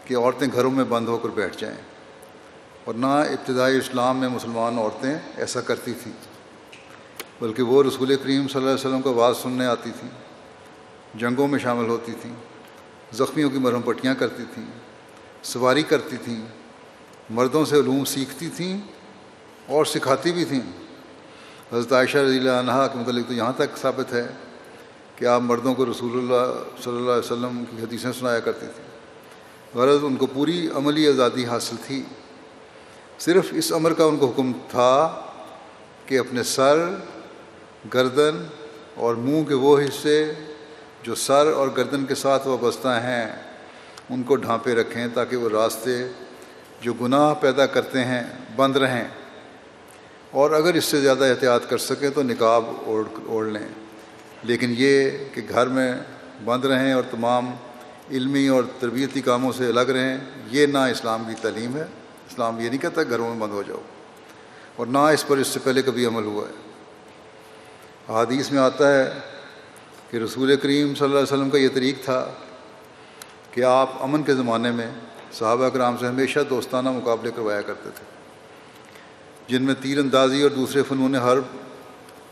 [0.05, 1.77] کہ عورتیں گھروں میں بند ہو کر بیٹھ جائیں۔
[2.85, 6.13] اور نہ ابتدائی اسلام میں مسلمان عورتیں ایسا کرتی تھیں،
[7.41, 10.11] بلکہ وہ رسول کریم صلی اللہ علیہ وسلم کا آواز سننے آتی تھیں،
[11.15, 12.35] جنگوں میں شامل ہوتی تھیں،
[13.13, 14.67] زخمیوں کی مرہم پٹیاں کرتی تھیں،
[15.43, 16.47] سواری کرتی تھیں،
[17.31, 18.79] مردوں سے علوم سیکھتی تھیں
[19.67, 20.61] اور سکھاتی بھی تھیں۔
[21.73, 24.27] حضرت عائشہ رضی اللہ عنہ کے متعلق تو یہاں تک ثابت ہے
[25.17, 26.45] کہ آپ مردوں کو رسول اللہ
[26.83, 28.82] صلی اللہ علیہ وسلم کی حدیثیں سنایا کرتی تھیں۔
[29.75, 32.03] غرض ان کو پوری عملی آزادی حاصل تھی۔
[33.19, 35.21] صرف اس عمر کا ان کو حکم تھا
[36.07, 36.89] کہ اپنے سر،
[37.95, 38.45] گردن
[38.95, 40.33] اور منہ کے وہ حصے
[41.03, 43.43] جو سر اور گردن کے ساتھ وابستہ ہیں،
[44.11, 46.09] ان کو ڈھانپے رکھیں تاکہ وہ راستے
[46.81, 48.23] جو گناہ پیدا کرتے ہیں
[48.57, 49.09] بند رہیں۔
[50.31, 53.69] اور اگر اس سے زیادہ احتیاط کر سکیں تو نکاب اوڑھ اوڑھ لیں۔
[54.43, 55.93] لیکن یہ کہ گھر میں
[56.45, 57.51] بند رہیں اور تمام
[58.11, 60.19] علمی اور تربیتی کاموں سے الگ رہیں،
[60.51, 61.83] یہ نہ اسلام کی تعلیم ہے۔
[62.31, 63.81] اسلام یہ نہیں کہتا گھروں میں بند ہو جاؤ،
[64.77, 66.55] اور نہ اس پر اس سے پہلے کبھی عمل ہوا ہے۔
[68.09, 69.05] حادیث میں آتا ہے
[70.11, 72.25] کہ رسول کریم صلی اللہ علیہ وسلم کا یہ طریق تھا
[73.51, 74.91] کہ آپ امن کے زمانے میں
[75.33, 78.05] صحابہ کرام سے ہمیشہ دوستانہ مقابلے کروایا کرتے تھے،
[79.49, 81.45] جن میں تیر اندازی اور دوسرے فنون حرب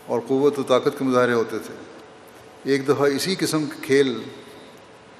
[0.07, 1.75] اور قوت و طاقت کے مظاہرے ہوتے تھے۔
[2.65, 4.19] ایک دفعہ اسی قسم کے کھیل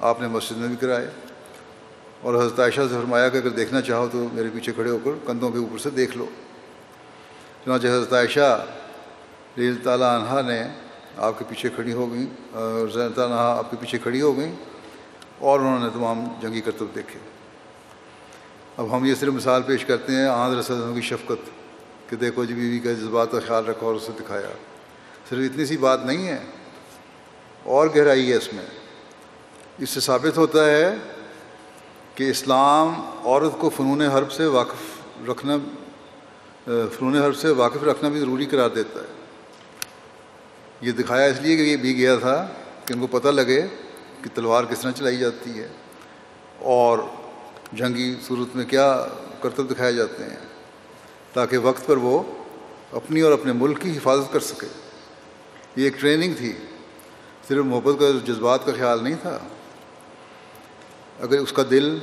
[0.01, 1.09] آپ نے مسجد میں بھی کرائے
[2.21, 5.11] اور حضرت عائشہ سے فرمایا کہ اگر دیکھنا چاہو تو میرے پیچھے کھڑے ہو کر
[5.27, 6.25] کندھوں کے اوپر سے دیکھ لو۔
[7.65, 8.65] چنانچہ حضرت عائشہ
[9.57, 10.61] ریل تعالیٰ عنہ نے
[11.17, 14.55] آپ کے پیچھے کھڑی ہو گئیں، اور تعالیٰ آپ کے پیچھے کھڑی ہو گئیں،
[15.39, 17.19] اور انہوں نے تمام جنگی کرتب دیکھے۔
[18.77, 21.49] اب ہم یہ صرف مثال پیش کرتے ہیں آندر رسدوں کی شفقت،
[22.09, 24.49] کہ دیکھو جی بیوی کا جذبات کا خیال رکھا اور اسے دکھایا۔
[25.29, 26.39] صرف اتنی سی بات نہیں ہے،
[27.63, 28.65] اور گہرائی ہے اس میں۔
[29.81, 30.95] اس سے ثابت ہوتا ہے
[32.15, 35.57] کہ اسلام عورت کو فنون حرب سے واقف رکھنا
[36.65, 39.05] فنون حرب سے واقف رکھنا بھی ضروری قرار دیتا ہے۔
[40.81, 42.35] یہ دکھایا اس لیے کہ یہ بھی گیا تھا
[42.85, 43.61] کہ ان کو پتہ لگے
[44.21, 45.67] کہ تلوار کس طرح چلائی جاتی ہے
[46.59, 46.99] اور
[47.73, 49.05] جنگی صورت میں کیا
[49.41, 50.37] کرتب دکھائے جاتے ہیں
[51.33, 52.21] تاکہ وقت پر وہ
[52.91, 54.67] اپنی اور اپنے ملک کی حفاظت کر سکے۔
[55.75, 56.53] یہ ایک ٹریننگ تھی،
[57.47, 59.37] صرف محبت کا، جذبات کا خیال نہیں تھا۔
[61.21, 61.97] اگر اس کا دل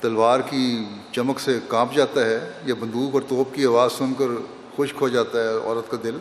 [0.00, 4.34] تلوار کی چمک سے کانپ جاتا ہے یا بندوق اور توپ کی آواز سن کر
[4.76, 6.18] خشک ہو جاتا ہے عورت کا دل،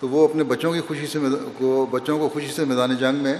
[0.00, 1.18] تو وہ اپنے بچوں کی خوشی سے
[1.58, 3.38] کو، بچوں کو خوشی سے میدان جنگ میں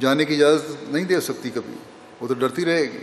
[0.00, 1.74] جانے کی اجازت نہیں دے سکتی کبھی۔
[2.20, 3.02] وہ تو ڈرتی رہے گی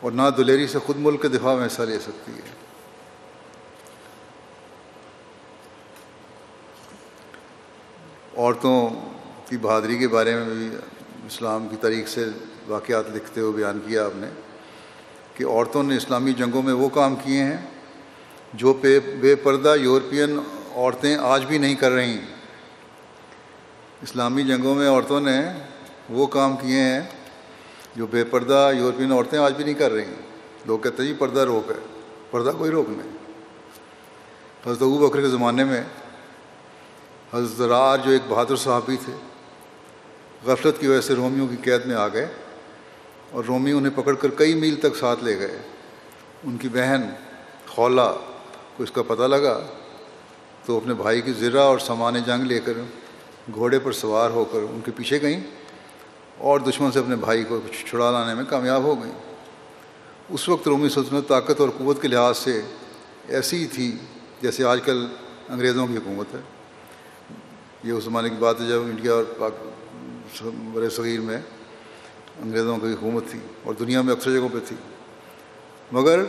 [0.00, 2.54] اور نہ دلیری سے خود ملک کے دفاع میں حصہ لے سکتی ہے۔
[8.36, 8.90] عورتوں
[9.48, 10.68] کی بہادری کے بارے میں بھی
[11.26, 12.24] اسلام کی تاریخ سے
[12.68, 14.26] واقعات لکھتے ہوئے بیان کیا آپ نے
[15.34, 17.56] کہ عورتوں نے اسلامی جنگوں میں وہ کام کیے ہیں
[18.52, 20.38] جو پے بے پردہ یورپین
[20.74, 22.18] عورتیں آج بھی نہیں کر رہی
[24.02, 25.40] اسلامی جنگوں میں عورتوں نے
[26.10, 27.00] وہ کام کیے ہیں
[27.96, 30.14] جو بے پردہ یورپین عورتیں آج بھی نہیں کر رہی
[30.66, 31.76] لوگ کہتے ہیں جی پردہ روک ہے،
[32.30, 33.16] پردہ کوئی روک نہیں۔
[34.66, 35.82] حضرت ابو بکر کے زمانے میں
[37.34, 39.12] حضرت زرار جو ایک بہادر صحابی تھے
[40.46, 42.28] غفلت کی وجہ سے رومیوں کی قید میں آ گئے
[43.30, 45.58] اور رومی انہیں پکڑ کر کئی میل تک ساتھ لے گئے۔
[46.44, 47.02] ان کی بہن
[47.68, 48.12] خولا
[48.76, 49.60] کو اس کا پتہ لگا
[50.64, 52.72] تو اپنے بھائی کی ذرا اور سامان جنگ لے کر
[53.54, 55.40] گھوڑے پر سوار ہو کر ان کے پیچھے گئیں
[56.38, 59.12] اور دشمن سے اپنے بھائی کو چھڑا لانے میں کامیاب ہو گئیں۔
[60.28, 62.62] اس وقت رومی سلطنت طاقت اور قوت کے لحاظ سے
[63.28, 63.96] ایسی ہی تھی
[64.40, 65.06] جیسے آج کل
[65.48, 66.40] انگریزوں کی حکومت ہے۔
[67.84, 69.24] یہ اس زمانے کی بات ہے جب انڈیا اور
[70.32, 71.40] پاک بر صغیر میں،
[72.42, 74.76] انگریزوں کی حکومت تھی اور دنیا میں اکثر جگہوں پہ تھی۔
[75.92, 76.20] مگر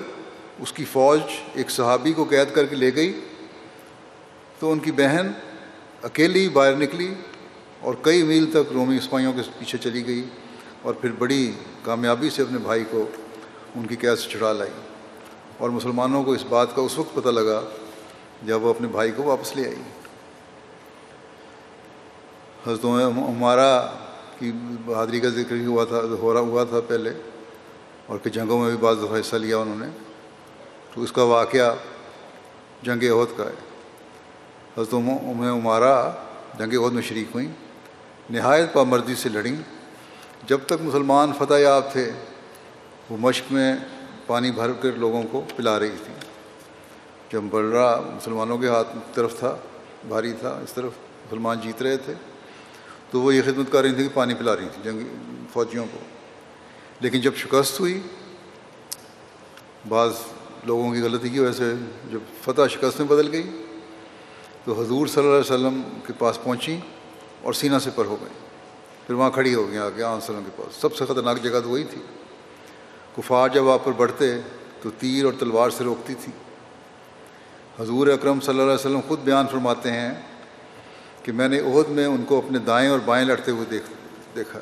[0.60, 1.20] اس کی فوج
[1.54, 3.20] ایک صحابی کو قید کر کے لے گئی
[4.60, 5.32] تو ان کی بہن
[6.04, 7.14] اکیلی باہر نکلی
[7.82, 10.26] اور کئی میل تک رومی سپاہیوں کے پیچھے چلی گئی
[10.82, 11.52] اور پھر بڑی
[11.84, 13.08] کامیابی سے اپنے بھائی کو
[13.76, 14.72] ان کی قید سے چھڑا لائی۔
[15.58, 17.62] اور مسلمانوں کو اس بات کا اس وقت پتہ لگا
[18.43, 19.76] جب وہ اپنے بھائی کو واپس لے آئی۔
[22.66, 23.72] حضرت ہمارا
[24.39, 24.51] کی
[24.86, 27.14] بہادری کا ذکر ہوا تھا، ہو رہا ہوا تھا پہلے،
[28.05, 29.88] اور کہ جنگوں میں بھی بعض دفعہ حصہ لیا انہوں نے۔
[30.93, 31.74] تو اس کا واقعہ
[32.82, 33.58] جنگ عہد کا ہے۔
[34.78, 35.95] حضرت عمارہ
[36.60, 37.51] جنگ عہد میں شریک ہوئیں،
[38.30, 39.55] نہایت پامردی سے لڑیں۔
[40.47, 42.12] جب تک مسلمان فتح یاب تھے،
[43.10, 43.76] وہ مشق میں
[44.28, 46.14] پانی بھر کر لوگوں کو پلا رہی تھی
[47.32, 49.55] جب بڑھ رہا مسلمانوں کے ہاتھ طرف تھا،
[50.08, 50.91] بھاری تھا، اس طرف
[51.26, 52.14] مسلمان جیت رہے تھے
[53.12, 54.99] تو وہ یہ خدمت کر رہی تھی کہ پانی پلا رہی تھی جنگ
[55.53, 55.97] فوجیوں کو۔
[56.99, 58.01] لیکن جب شکست ہوئی،
[59.88, 60.14] بعض
[60.64, 61.74] لوگوں کی غلطی کی وجہ سے
[62.12, 63.64] جب فتح شکست میں بدل گئی،
[64.66, 66.78] تو حضور صلی اللہ علیہ وسلم کے پاس پہنچی
[67.41, 68.34] اور سینہ سے پر ہو گئی
[69.08, 71.70] پھر وہاں کھڑی ہو گئی آگے، آن وسلم کے پاس۔ سب سے خطرناک جگہ تو
[71.70, 72.01] وہی تھی۔
[73.18, 74.38] کفار جب آپ پر بڑھتے،
[74.82, 76.32] تو تیر اور تلوار سے روکتی تھی۔
[77.80, 80.14] حضور اکرم صلی اللہ علیہ وسلم خود بیان فرماتے ہیں
[81.28, 83.84] کہ میں نے عہد میں ان کو اپنے دائیں اور بائیں لڑتے ہوئے دیکھ
[84.36, 84.60] دیکھا۔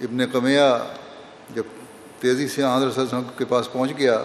[0.00, 0.78] ابن قمیہ
[1.50, 1.62] جب
[2.20, 4.24] تیزی سے آندر وسلم کے پاس پہنچ گیا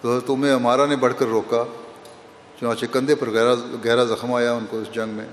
[0.00, 1.64] تو تمہیں ہمارا نے بڑھ کر روکا،
[2.60, 3.54] چنانچہ کندھے پر گہرا
[3.84, 5.26] گہرا زخم آیا ان کو اس جنگ میں۔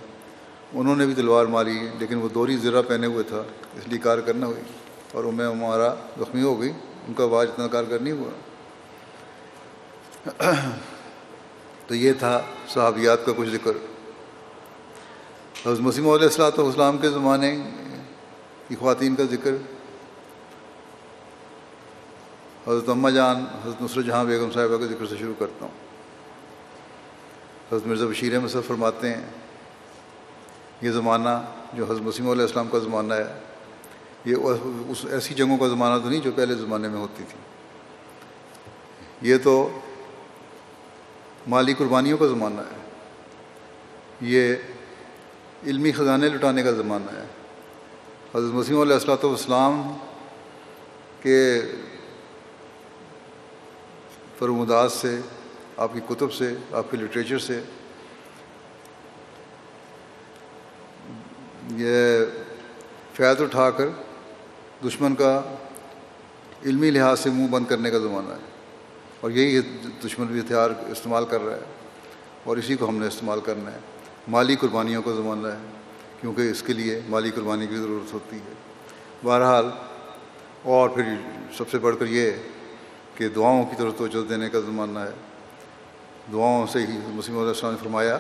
[0.74, 3.44] انہوں نے بھی تلوار ماری، لیکن وہ دوری زرہ پہنے ہوئے تھا،
[3.76, 4.62] اس لیے کار کرنا ہوئی۔
[5.12, 6.72] اور انہیں ہمارا زخمی ہو گئی،
[7.08, 8.32] ان کا آواز اتنا کار نہیں ہوا۔
[11.88, 13.72] تو یہ تھا صحابیات کا کچھ ذکر۔
[15.66, 17.56] حضرت مسیم علیہ السلاۃ والسلام کے زمانے
[18.68, 19.56] کی خواتین کا ذکر۔
[22.68, 25.74] حضرت اماں جان، حضرت نصرت جہاں بیگم صاحبہ کے ذکر سے شروع کرتا ہوں۔
[27.72, 29.26] حضرت مرزا بشیر احمد صاحب فرماتے ہیں،
[30.82, 31.30] یہ زمانہ
[31.74, 33.40] جو حضرت مسیم علیہ السلام کا زمانہ ہے،
[34.26, 34.36] یہ
[34.90, 37.40] اس ایسی جنگوں کا زمانہ تو نہیں جو پہلے زمانے میں ہوتی تھی۔
[39.30, 39.70] یہ تو
[41.48, 42.90] مالی قربانیوں کا زمانہ ہے۔
[44.22, 44.56] یہ
[45.66, 47.26] علمی خزانے لٹانے کا زمانہ ہے۔
[48.36, 49.98] حضرت مسیم علیہ السلاۃ والسلام
[51.22, 51.62] کے
[54.40, 55.20] فرمودات سے،
[55.78, 57.62] آپ کی کتب سے، آپ کے لٹریچر سے
[61.72, 62.26] یہ
[63.14, 63.88] فیض اٹھا کر
[64.88, 65.42] دشمن کا
[66.66, 68.55] علمی لحاظ سے منہ بند کرنے کا زمانہ ہے۔
[69.26, 69.62] اور یہی
[70.06, 71.62] دشمن بھی ہتھیار استعمال کر رہا ہے
[72.44, 73.78] اور اسی کو ہم نے استعمال کرنا ہے۔
[74.28, 75.58] مالی قربانیوں کا زمانہ ہے،
[76.22, 78.54] کیونکہ اس کے لیے مالی قربانی کی ضرورت ہوتی ہے۔
[79.24, 79.66] بہرحال،
[80.64, 81.04] اور پھر
[81.58, 82.32] سب سے بڑھ کر یہ
[83.16, 85.12] کہ دعاؤں کی طرف توجہ دینے کا زمانہ ہے۔
[86.32, 88.20] دعاؤں سے ہی مسلم علیہ السلام نے فرمایا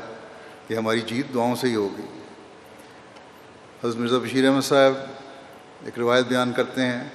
[0.68, 2.20] کہ ہماری جیت دعاؤں سے ہی ہوگی۔
[3.84, 4.94] حضرت مرزا بشیر احمد صاحب
[5.86, 7.10] ایک روایت بیان کرتے ہیں۔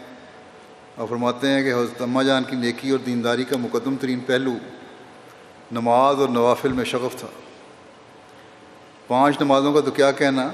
[1.00, 4.52] اور فرماتے ہیں کہ حضرت اماں جان کی نیکی اور دینداری کا مقدم ترین پہلو
[5.72, 7.28] نماز اور نوافل میں شغف تھا۔
[9.06, 10.48] پانچ نمازوں کا تو کیا کہنا؟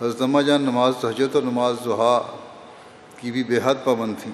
[0.00, 2.36] حضرت اماں جان نماز تہجد اور نماز ضحا
[3.16, 4.32] کی بھی بے حد پابند تھیں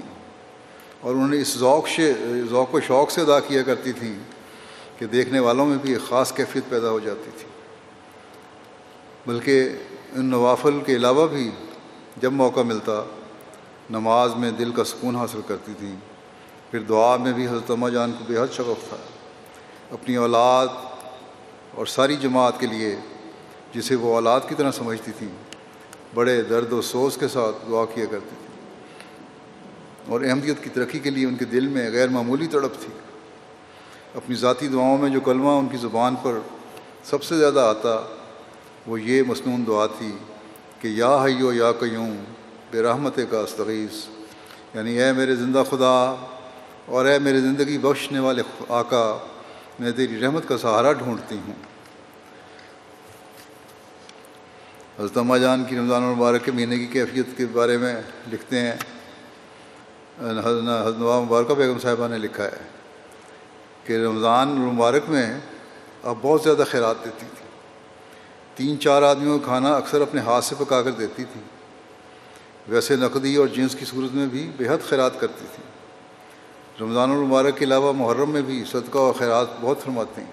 [1.00, 2.12] اور انہوں نے اس ذوق سے،
[2.50, 4.14] ذوق و شوق سے ادا کیا کرتی تھیں
[4.98, 7.48] کہ دیکھنے والوں میں بھی ایک خاص کیفیت پیدا ہو جاتی تھی۔
[9.26, 9.68] بلکہ
[10.12, 11.50] ان نوافل کے علاوہ بھی
[12.16, 13.02] جب موقع ملتا
[13.91, 15.97] نماز میں دل کا سکون حاصل کرتی تھیں
[16.70, 18.97] پھر دعا میں بھی حضرت اماں جان کو بے حد شغف تھا۔
[19.91, 20.66] اپنی اولاد
[21.74, 22.97] اور ساری جماعت کے لیے
[23.74, 25.28] جسے وہ اولاد کی طرح سمجھتی تھیں
[26.14, 28.57] بڑے درد و سوز کے ساتھ دعا کیا کرتی تھیں
[30.12, 32.93] اور احمدیت کی ترقی کے لیے ان کے دل میں غیر معمولی تڑپ تھی۔
[34.14, 36.39] اپنی ذاتی دعاؤں میں جو کلمہ ان کی زبان پر
[37.05, 38.14] سب سے زیادہ آتا،
[38.86, 40.12] وہ یہ مصنون دعا تھی
[40.80, 42.24] کہ یا حیو یا قیوم
[42.70, 44.06] بے رحمت کا استغیث
[44.74, 46.26] یعنی اے میرے زندہ خدا
[46.86, 49.26] اور اے میرے زندگی بخشنے والے آقا،
[49.78, 51.54] میں تیری رحمت کا سہارا ڈھونڈتی ہوں۔
[54.98, 58.02] حضرت اماں جان کی رمضان المبارک کے مہینے کی کیفیت کے بارے میں
[58.32, 58.74] لکھتے ہیں۔
[60.20, 62.62] حضرت نواب مبارکہ بیگم صاحبہ نے لکھا ہے
[63.84, 65.40] کہ رمضان المبارک میں
[66.02, 67.46] اب بہت زیادہ خیرات دیتی تھی۔
[68.54, 71.40] تین چار آدمیوں کا کھانا اکثر اپنے ہاتھ سے پکا کر دیتی تھی۔
[72.68, 75.62] ویسے نقدی اور جنس کی صورت میں بھی بےحد خیرات کرتی تھی۔
[76.80, 80.32] رمضان المبارک کے علاوہ محرم میں بھی صدقہ اور خیرات بہت فرماتی ہیں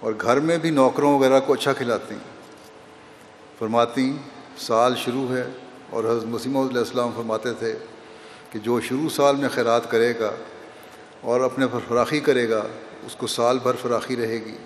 [0.00, 2.40] اور گھر میں بھی نوکروں وغیرہ کو اچھا کھلاتی ہیں۔
[3.58, 4.16] فرماتی،
[4.58, 5.50] سال شروع ہے
[5.90, 7.74] اور حضرت مسیم علیہ السلام فرماتے تھے
[8.50, 10.30] کہ جو شروع سال میں خیرات کرے گا
[11.20, 12.62] اور اپنے پر فراخی کرے گا،
[13.06, 14.56] اس کو سال بھر فراخی رہے گی۔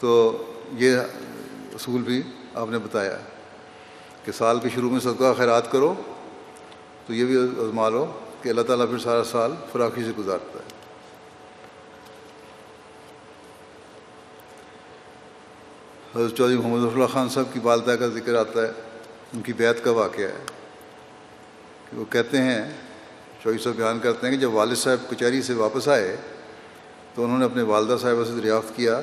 [0.00, 0.42] تو
[0.72, 0.96] یہ
[1.76, 2.22] اصول بھی
[2.54, 3.18] آپ نے بتایا
[4.24, 5.94] کہ سال کے شروع میں صدقہ خیرات کرو
[7.06, 10.76] تو یہ بھی ازما لو کہ اللہ تعالیٰ پھر سارا سال فراخی سے گزارتا ہے۔
[16.14, 18.72] حضرت چودھری محمد اللہ خان صاحب کی والدہ کا ذکر آتا ہے،
[19.32, 20.44] ان کی بیت کا واقعہ ہے۔
[21.90, 22.70] کہ وہ کہتے ہیں،
[23.42, 26.16] چودھری صاحب بیان کرتے ہیں کہ جب والد صاحب کچہری سے واپس آئے
[27.14, 29.00] تو انہوں نے اپنے والدہ صاحبہ سے دریافت کیا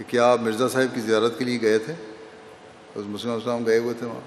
[0.00, 3.78] کہ کیا آپ مرزا صاحب کی زیارت کے لیے گئے تھے؟ حضرت مسلم السلام گئے
[3.78, 4.20] ہوئے تھے وہاں۔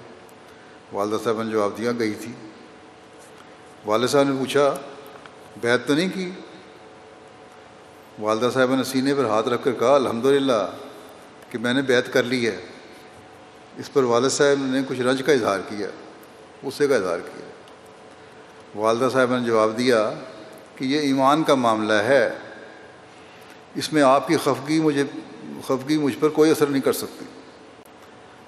[0.94, 2.32] والدہ صاحب نے جواب دیا، گئی تھی۔
[3.86, 4.76] والد صاحب نے پوچھا
[5.60, 6.30] بیت تو نہیں کی؟
[8.18, 10.70] والدہ صاحبہ نے سینے پر ہاتھ رکھ کر کہا الحمد للہ
[11.50, 12.60] کہ میں نے بیت کر لی ہے۔
[13.76, 15.88] اس پر والد صاحب نے کچھ رنج کا اظہار کیا،
[16.62, 17.46] غصے کا اظہار کیا۔
[18.80, 20.12] والدہ صاحب نے جواب دیا
[20.76, 22.38] کہ یہ ایمان کا معاملہ ہے۔
[23.74, 25.04] اس میں آپ کی خفگی مجھے
[25.66, 27.24] خفگی مجھ پر کوئی اثر نہیں کر سکتی۔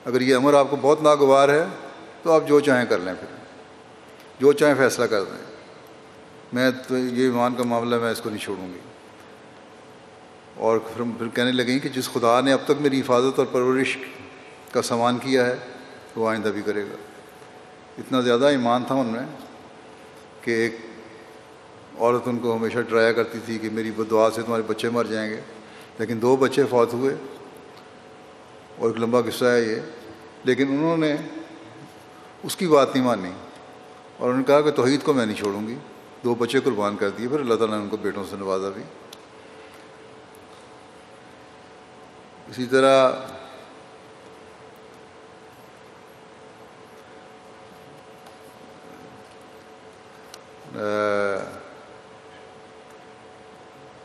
[0.05, 1.65] اگر یہ عمر آپ کو بہت ناگوار ہے،
[2.23, 3.37] تو آپ جو چاہیں کر لیں پھر۔
[4.41, 5.57] جو چاہیں فیصلہ کر دیں
[6.53, 8.79] میں تو یہ ایمان کا معاملہ میں اس کو نہیں چھوڑوں گی۔
[10.55, 13.99] اور پھر پھر کہنے لگیں کہ جس خدا نے اب تک میری حفاظت اور پرورش
[14.73, 15.57] کا سامان کیا ہے،
[16.17, 16.97] وہ آئندہ بھی کرے گا۔
[17.99, 19.23] اتنا زیادہ ایمان تھا ان میں
[20.41, 20.77] کہ ایک
[21.99, 25.31] عورت ان کو ہمیشہ ڈرایا کرتی تھی کہ میری بدعا سے تمہارے بچے مر جائیں
[25.31, 25.41] گے۔
[25.99, 27.15] لیکن دو بچے فوت ہوئے
[28.79, 29.81] اور ایک لمبا قصہ ہے یہ،
[30.45, 31.15] لیکن انہوں نے
[32.43, 33.31] اس کی بات نہیں مانی
[34.17, 35.75] اور انہوں نے کہا کہ توحید کو میں نہیں چھوڑوں گی۔
[36.25, 38.83] دو بچے قربان کر دیے، پھر اللہ تعالیٰ نے ان کو بیٹوں سے نوازا بھی۔
[42.51, 43.11] اسی طرح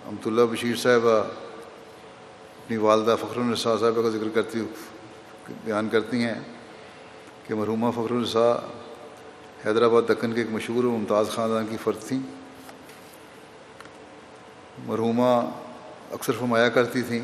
[0.08, 1.22] امت اللہ بشیر صاحبہ
[2.66, 4.60] اپنی والدہ فخر النساء صاحبہ کا ذکر کرتی
[5.64, 6.40] بیان کرتی ہیں
[7.48, 8.54] کہ مرحومہ فخر النساء
[9.66, 12.20] حیدرآباد دکن کے ایک مشہور و ممتاز خاندان کی فرد تھیں۔
[14.86, 15.50] مرحومہ
[16.12, 17.22] اکثر فرمایا کرتی تھیں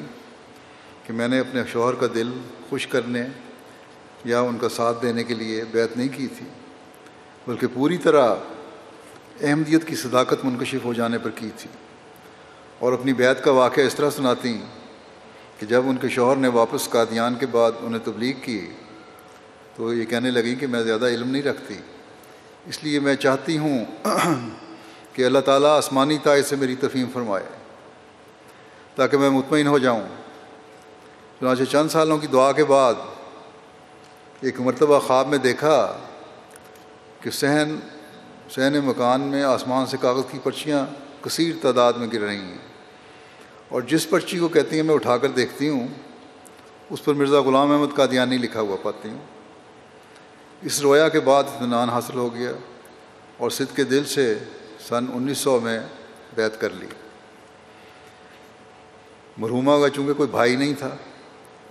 [1.04, 2.32] کہ میں نے اپنے شوہر کا دل
[2.70, 3.26] خوش کرنے
[4.26, 6.46] یا ان کا ساتھ دینے کے لیے بیت نہیں کی تھی،
[7.48, 8.36] بلکہ پوری طرح
[9.42, 11.70] احمدیت کی صداقت منکشف ہو جانے پر کی تھی۔
[12.80, 14.62] اور اپنی بیت کا واقعہ اس طرح سناتی
[15.58, 18.72] کہ جب ان کے شوہر نے واپس قادیان کے بعد انہیں تبلیغ کی،
[19.76, 21.74] تو یہ کہنے لگی کہ میں زیادہ علم نہیں رکھتی۔
[22.66, 23.86] اس لیے میں چاہتی ہوں
[25.14, 27.44] کہ اللہ تعالیٰ آسمانی تائے سے میری تفہیم فرمائے،
[28.96, 30.04] تاکہ میں مطمئن ہو جاؤں۔
[31.40, 32.94] چنانچہ چند سالوں کی دعا کے بعد
[34.42, 35.98] ایک مرتبہ خواب میں دیکھا
[37.22, 37.80] کہ صحن
[38.52, 40.86] صحن مکان میں آسمان سے کاغذ کی پرچیاں
[41.22, 42.77] کثیر تعداد میں گر رہی ہیں۔
[43.70, 45.88] اور جس پرچی کو کہتی ہیں میں اٹھا کر دیکھتی ہوں،
[46.90, 49.18] اس پر مرزا غلام احمد قادیانی لکھا ہوا پاتی ہوں۔
[50.62, 52.52] اس رویا کے بعد اطمینان حاصل ہو گیا
[53.38, 54.40] اور سدھ کے دل سے
[54.80, 55.80] سن انیس سو میں
[56.36, 56.88] بیت کر لی۔
[59.38, 60.96] مرحومہ کا چونکہ کوئی بھائی نہیں تھا،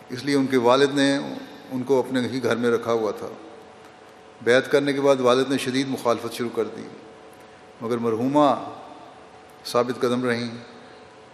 [0.09, 1.17] اس لیے ان کے والد نے
[1.71, 3.29] ان کو اپنے ہی گھر میں رکھا ہوا تھا۔
[4.43, 6.83] بیت کرنے کے بعد والد نے شدید مخالفت شروع کر دی۔
[7.81, 8.71] مگر مرحومہ
[9.65, 10.51] ثابت قدم رہیں۔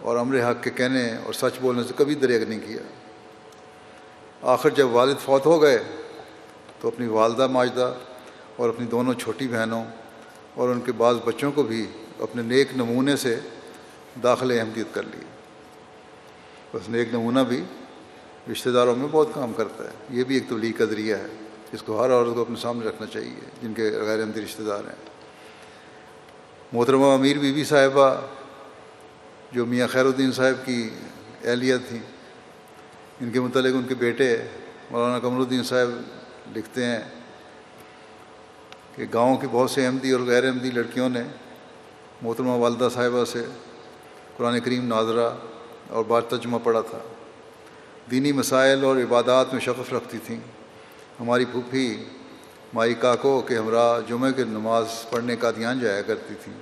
[0.03, 2.81] اور امر حق کے کہنے اور سچ بولنے سے کبھی دریغ نہیں کیا۔
[4.41, 5.83] آخر جب والد فوت ہو گئے
[6.81, 7.93] تو اپنی والدہ ماجدہ
[8.55, 9.83] اور اپنی دونوں چھوٹی بہنوں
[10.53, 11.85] اور ان کے بعض بچوں کو بھی
[12.19, 13.39] اپنے نیک نمونے سے
[14.23, 15.25] داخل احمدیت کر لی۔
[16.73, 17.63] اس نیک نمونہ بھی
[18.51, 21.27] رشتہ داروں میں بہت کام کرتا ہے۔ یہ بھی ایک تبلیغ کا ذریعہ ہے۔
[21.73, 24.79] جس کو ہر عورت کو اپنے سامنے رکھنا چاہیے جن کے غیر احمدی رشتہ دار
[24.79, 25.09] ہیں۔
[26.71, 28.15] محترمہ امیر بی بی صاحبہ
[29.53, 30.89] جو میاں خیر الدین صاحب کی
[31.43, 31.99] اہلیت تھیں،
[33.21, 34.37] ان کے متعلق ان کے بیٹے
[34.91, 35.89] مولانا قمر الدین صاحب
[36.57, 36.99] لکھتے ہیں
[38.95, 41.21] کہ گاؤں کی بہت سے احمدی اور غیر احمدی لڑکیوں نے
[42.21, 43.45] محترمہ والدہ صاحبہ سے
[44.37, 45.29] قرآن کریم ناظرہ
[45.89, 46.97] اور بار ترجمہ پڑھا تھا۔
[48.11, 50.39] دینی مسائل اور عبادات میں شغف رکھتی تھیں۔
[51.19, 52.03] ہماری پھوپھی
[52.73, 56.53] مائی کاکو کے ہمراہ جمعہ کے نماز پڑھنے کا دھیان جایا کرتی تھیں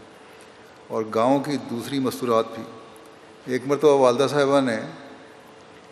[0.88, 2.64] اور گاؤں کی دوسری مستورات بھی۔
[3.48, 4.76] ایک مرتبہ والدہ صاحبہ نے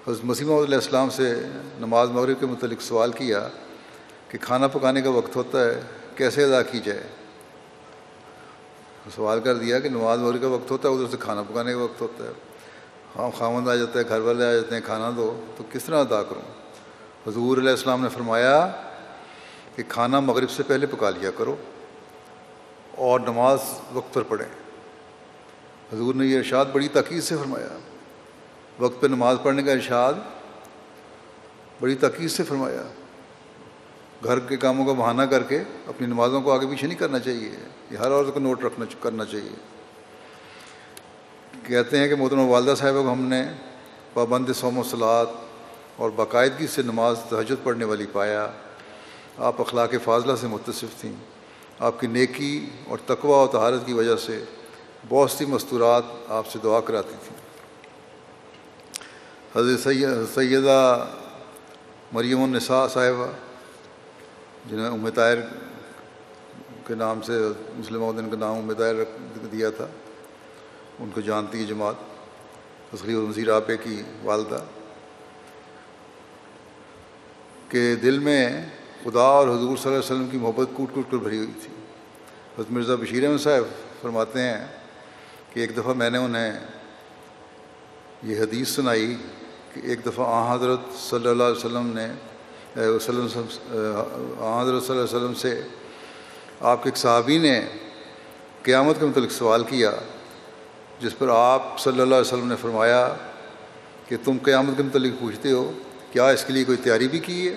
[0.08, 1.44] حضرت مسیمہ علیہ السلام سے
[1.80, 3.48] نماز مغرب کے متعلق سوال کیا
[4.28, 5.82] کہ کھانا پکانے کا وقت ہوتا ہے،
[6.16, 7.04] کیسے ادا کی جائے؟
[9.16, 11.80] سوال کر دیا کہ نماز مغرب کا وقت ہوتا ہے، ادھر سے کھانا پکانے کا
[11.80, 12.30] وقت ہوتا ہے۔
[13.16, 16.00] ہاں خامند آ جاتا ہے، گھر والے آ جاتے ہیں، کھانا دو، تو کس طرح
[16.00, 16.52] ادا کروں؟
[17.28, 18.72] حضور علیہ السلام نے فرمایا
[19.76, 21.56] کہ کھانا مغرب سے پہلے پکا لیا کرو
[22.92, 23.60] اور نماز
[23.94, 24.59] وقت پر پڑھیں۔
[25.94, 27.78] حضور نے یہ ارشاد بڑی تاکید سے فرمایا۔
[28.80, 30.14] وقت پہ نماز پڑھنے کا ارشاد
[31.82, 32.84] بڑی تاکید سے فرمایا۔
[34.24, 37.52] گھر کے کاموں کا بہانہ کر کے اپنی نمازوں کو آگے پیچھے نہیں کرنا چاہیے۔
[37.92, 39.56] یہ ہر عورت کو نوٹ رکھنا کرنا چاہیے۔
[41.68, 43.44] کہتے ہیں کہ محترمہ والدہ صاحبہ کو ہم نے
[44.14, 45.26] پابند سوم و سلاد
[45.96, 48.52] اور باقاعدگی سے نماز تہجد پڑھنے والی پایا۔
[49.38, 51.14] آپ اخلاق فاضلہ سے متصف تھیں۔
[51.80, 54.44] آپ کی نیکی اور تقوی و تہارت کی وجہ سے
[55.08, 57.38] بہت سی مستورات آپ سے دعا کراتی تھیں۔
[59.56, 59.88] حضرت
[60.36, 61.06] سیدہ
[62.12, 63.28] مریم النساء صاحبہ،
[64.70, 65.38] جنہیں ام طائر
[66.88, 67.34] کے نام سے
[67.76, 69.88] مسلم الدین کا نام ام طائر رکھ دیا تھا،
[71.00, 71.96] ان کو جانتی ہے جماعت
[72.92, 74.64] تسلی نذیر آپے کی والدہ۔
[77.70, 78.66] کے دل میں
[79.04, 81.70] خدا اور حضور صلی اللہ علیہ وسلم کی محبت کوٹ کوٹ کر بھری ہوئی تھی۔
[82.58, 83.64] حضرت مرزا بشیر احمد صاحب
[84.02, 84.79] فرماتے ہیں
[85.54, 86.60] کہ ایک دفعہ میں نے انہیں
[88.24, 89.16] یہ حدیث سنائی
[89.74, 92.08] کہ ایک دفعہ آ حضرت صلی اللہ علیہ وسلم نے
[92.76, 95.62] وسلم حضرت صلی اللہ علیہ وسلم سے
[96.72, 97.60] آپ کے ایک صحابی نے
[98.64, 99.92] قیامت کے متعلق سوال کیا،
[101.02, 103.08] جس پر آپ صلی اللہ علیہ وسلم نے فرمایا
[104.08, 105.72] کہ تم قیامت کے متعلق پوچھتے ہو،
[106.12, 107.56] کیا اس کے لیے کوئی تیاری بھی کی ہے؟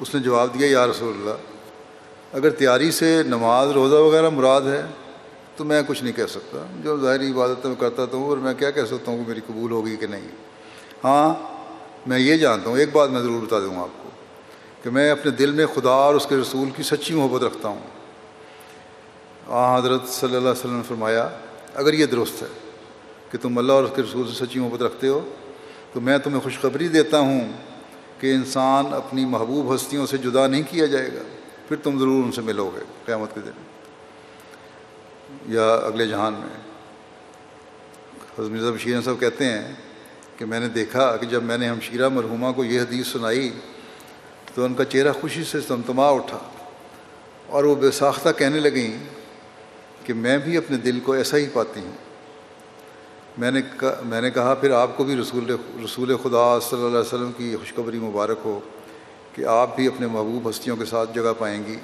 [0.00, 4.82] اس نے جواب دیا، یا رسول اللہ، اگر تیاری سے نماز، روزہ وغیرہ مراد ہے
[5.56, 8.70] تو میں کچھ نہیں کہہ سکتا۔ جو ظاہری عبادت میں کرتا تو اور میں کیا
[8.70, 10.28] کہہ سکتا ہوں کہ میری قبول ہوگی کہ نہیں؟
[11.04, 11.34] ہاں
[12.06, 14.08] میں یہ جانتا ہوں، ایک بات میں ضرور بتا دوں آپ کو
[14.82, 17.80] کہ میں اپنے دل میں خدا اور اس کے رسول کی سچی محبت رکھتا ہوں۔
[19.46, 21.28] آ، حضرت صلی اللہ علیہ وسلم نے فرمایا،
[21.74, 22.46] اگر یہ درست ہے
[23.30, 25.20] کہ تم اللہ اور اس کے رسول سے سچی محبت رکھتے ہو،
[25.92, 27.52] تو میں تمہیں خوشخبری دیتا ہوں
[28.20, 31.22] کہ انسان اپنی محبوب ہستیوں سے جدا نہیں کیا جائے گا۔
[31.68, 33.75] پھر تم ضرور ان سے ملو گے قیامت کے دن۔
[35.48, 36.66] یا اگلے جہان میں۔
[38.38, 39.72] حضرت مرزا بشیر صاحب کہتے ہیں
[40.36, 43.50] کہ میں نے دیکھا کہ جب میں نے ہمشیرہ مرحومہ کو یہ حدیث سنائی
[44.54, 46.38] تو ان کا چہرہ خوشی سے تمتما اٹھا
[47.46, 48.98] اور وہ بے ساختہ کہنے لگیں
[50.04, 51.92] کہ میں بھی اپنے دل کو ایسا ہی پاتی ہوں۔
[53.38, 53.60] میں نے
[54.04, 57.56] میں نے کہا، پھر آپ کو بھی رسول رسول خدا صلی اللہ علیہ وسلم کی
[57.56, 58.60] خوشخبری مبارک ہو
[59.34, 61.76] کہ آپ بھی اپنے محبوب ہستیوں کے ساتھ جگہ پائیں گی۔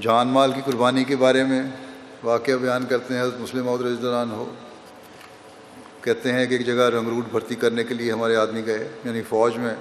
[0.00, 1.62] جان مال کی قربانی کے بارے میں
[2.22, 4.54] واقعہ بیان کرتے ہیں، حضرت مسلم عہد رضان ہو۔
[6.02, 9.22] کہتے ہیں کہ ایک جگہ رنگ روٹ بھرتی کرنے کے لیے ہمارے آدمی گئے یعنی
[9.22, 9.74] فوج میں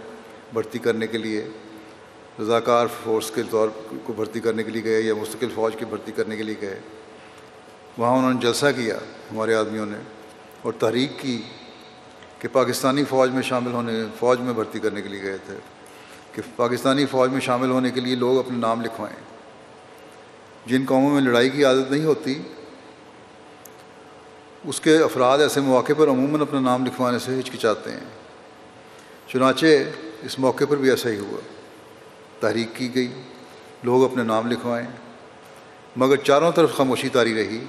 [0.54, 1.50] بھرتی کرنے کے لیے۔
[2.40, 3.70] رضاکار فورس کے طور
[4.04, 6.80] کو بھرتی کرنے کے لیے گئے یا مستقل فوج کی بھرتی کرنے کے لیے گئے۔
[7.98, 8.98] وہاں انہوں نے جلسہ کیا
[9.32, 9.98] ہمارے آدمیوں نے
[10.62, 11.42] اور تحریک کی
[12.40, 15.58] کہ پاکستانی فوج میں شامل ہونے، فوج میں بھرتی کرنے کے لیے گئے تھے۔
[16.32, 19.35] کہ پاکستانی فوج میں شامل ہونے کے لیے لوگ اپنے نام لکھوائیں۔
[20.66, 22.42] جن قوموں میں لڑائی کی عادت نہیں ہوتی،
[24.64, 28.00] اس کے افراد ایسے مواقع پر عموماً اپنا نام لکھوانے سے ہچکچاتے ہیں۔
[29.28, 29.66] چنانچہ
[30.24, 31.38] اس موقع پر بھی ایسا ہی ہوا۔
[32.40, 33.12] تحریک کی گئی،
[33.84, 34.88] لوگ اپنے نام لکھوائیں،
[35.96, 37.66] مگر چاروں طرف خاموشی تاری رہی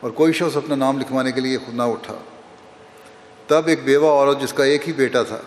[0.00, 2.14] اور کوئی شخص اپنا نام لکھوانے کے لیے خود نہ اٹھا۔
[3.46, 5.38] تب ایک بیوہ عورت جس کا ایک ہی بیٹا تھا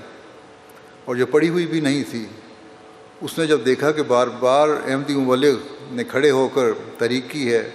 [1.06, 2.26] اور جو پڑھی ہوئی بھی نہیں تھی،
[3.22, 5.56] اس نے جب دیکھا کہ بار بار احمدی مبلغ
[5.92, 6.68] نے کھڑے ہو کر
[6.98, 7.70] تحریک کی ہے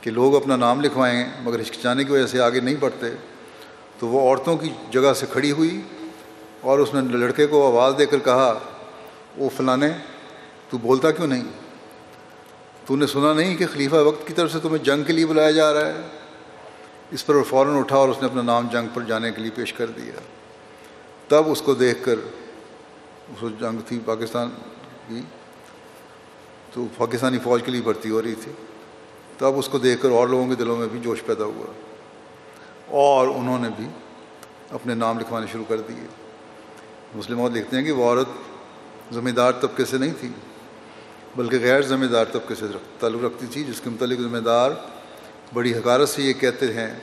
[0.00, 3.06] کہ لوگ اپنا نام لکھوائیں مگر ہچکچانے کی وجہ سے آگے نہیں بڑھتے،
[3.98, 5.80] تو وہ عورتوں کی جگہ سے کھڑی ہوئی
[6.60, 8.58] اور اس نے لڑکے کو آواز دے کر کہا
[9.36, 9.90] وہ فلانے،
[10.70, 11.44] تو بولتا کیوں نہیں؟
[12.86, 15.50] تو نے سنا نہیں کہ خلیفہ وقت کی طرف سے تمہیں جنگ کے لیے بلایا
[15.50, 16.00] جا رہا ہے۔
[17.10, 19.50] اس پر وہ فوراً اٹھا اور اس نے اپنا نام جنگ پر جانے کے لیے
[19.54, 20.20] پیش کر دیا۔
[21.28, 22.14] تب اس کو دیکھ کر،
[23.28, 24.48] اس جنگ تھی پاکستان
[25.08, 25.20] کی
[26.72, 28.52] تو پاکستانی فوج کے لیے بھرتی ہو رہی تھی۔
[29.38, 31.72] تب اس کو دیکھ کر اور لوگوں کے دلوں میں بھی جوش پیدا ہوا۔
[32.86, 33.88] اور انہوں نے بھی
[34.70, 36.06] اپنے نام لکھوانے شروع کر دیے۔
[37.14, 38.28] مسلم اور لکھتے ہیں کہ وہ عورت
[39.14, 40.28] زمیندار طبقے سے نہیں تھی،
[41.36, 42.66] بلکہ غیر ذمہ دار طبقے سے
[43.00, 44.70] تعلق رکھتی تھی، جس کے متعلق ذمہ دار
[45.54, 46.98] بڑی حکارت سے یہ کہتے ہیں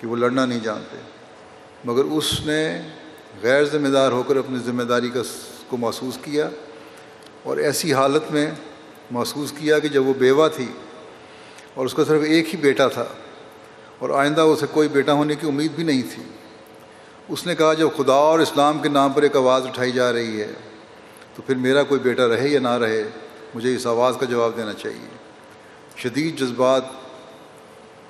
[0.00, 0.96] کہ وہ لڑنا نہیں جانتے۔
[1.84, 2.82] مگر اس نے
[3.42, 5.22] غیر ذمہ دار ہو کر اپنی ذمہ داری کا
[5.68, 6.50] کو محسوس کیا۔
[7.42, 8.50] اور ایسی حالت میں
[9.10, 10.66] محسوس کیا کہ جب وہ بیوہ تھی
[11.74, 13.04] اور اس کا صرف ایک ہی بیٹا تھا
[13.98, 16.22] اور آئندہ اسے کوئی بیٹا ہونے کی امید بھی نہیں تھی،
[17.28, 20.40] اس نے کہا جب خدا اور اسلام کے نام پر ایک آواز اٹھائی جا رہی
[20.40, 20.52] ہے
[21.36, 23.02] تو پھر میرا کوئی بیٹا رہے یا نہ رہے،
[23.54, 25.16] مجھے اس آواز کا جواب دینا چاہیے۔
[25.96, 26.84] شدید جذبات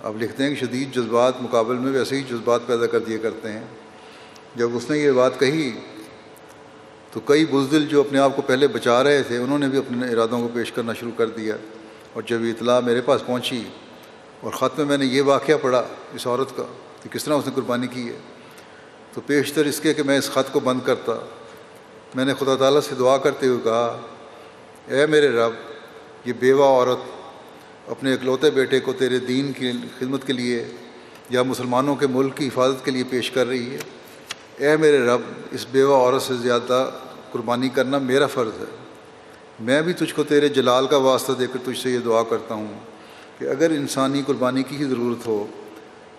[0.03, 3.53] اب لکھتے ہیں کہ شدید جذبات مقابل میں ویسے ہی جذبات پیدا کر دیا کرتے
[3.53, 3.64] ہیں۔
[4.57, 5.70] جب اس نے یہ بات کہی
[7.12, 10.12] تو کئی بزدل جو اپنے آپ کو پہلے بچا رہے تھے، انہوں نے بھی اپنے
[10.12, 11.56] ارادوں کو پیش کرنا شروع کر دیا۔
[12.12, 13.62] اور جب یہ اطلاع میرے پاس پہنچی
[14.40, 16.62] اور خط میں میں نے یہ واقعہ پڑھا اس عورت کا
[17.02, 18.18] کہ کس طرح اس نے قربانی کی ہے،
[19.14, 21.12] تو پیشتر اس کے کہ میں اس خط کو بند کرتا۔
[22.14, 24.00] میں نے خدا تعالیٰ سے دعا کرتے ہوئے کہا،
[24.86, 25.52] اے میرے رب،
[26.24, 26.98] یہ بیوہ عورت
[27.90, 30.64] اپنے اکلوتے بیٹے کو تیرے دین کی خدمت کے لیے
[31.30, 33.78] یا مسلمانوں کے ملک کی حفاظت کے لیے پیش کر رہی ہے۔
[34.59, 36.90] اے میرے رب، اس بیوہ عورت سے زیادہ
[37.32, 38.64] قربانی کرنا میرا فرض ہے۔
[39.61, 42.54] میں بھی تجھ کو تیرے جلال کا واسطہ دے کر تجھ سے یہ دعا کرتا
[42.54, 42.66] ہوں
[43.38, 45.46] کہ اگر انسانی قربانی کی ہی ضرورت ہو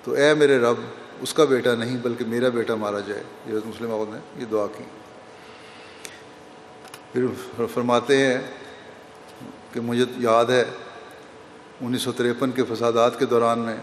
[0.03, 0.75] تو اے میرے رب،
[1.21, 4.65] اس کا بیٹا نہیں بلکہ میرا بیٹا مارا جائے۔ یہ مسلم عورت نے یہ دعا
[4.77, 4.83] کی۔
[7.11, 8.37] پھر فرماتے ہیں
[9.73, 10.65] کہ مجھے یاد ہے،
[11.81, 13.77] انیس سو تریپن کے فسادات کے دوران میں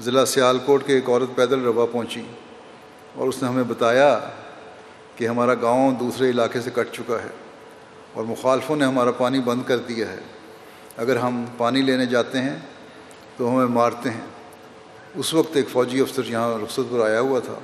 [0.00, 2.22] ضلع سیالکوٹ کے ایک عورت پیدل روا پہنچی۔
[3.14, 4.20] اور اس نے ہمیں بتایا
[5.16, 7.28] کہ ہمارا گاؤں دوسرے علاقے سے کٹ چکا ہے
[8.12, 10.18] اور مخالفوں نے ہمارا پانی بند کر دیا ہے۔
[10.96, 12.56] اگر ہم پانی لینے جاتے ہیں
[13.36, 14.26] تو ہمیں مارتے ہیں۔
[15.14, 17.58] اس وقت ایک فوجی افسر یہاں رخصت پر آیا ہوا تھا۔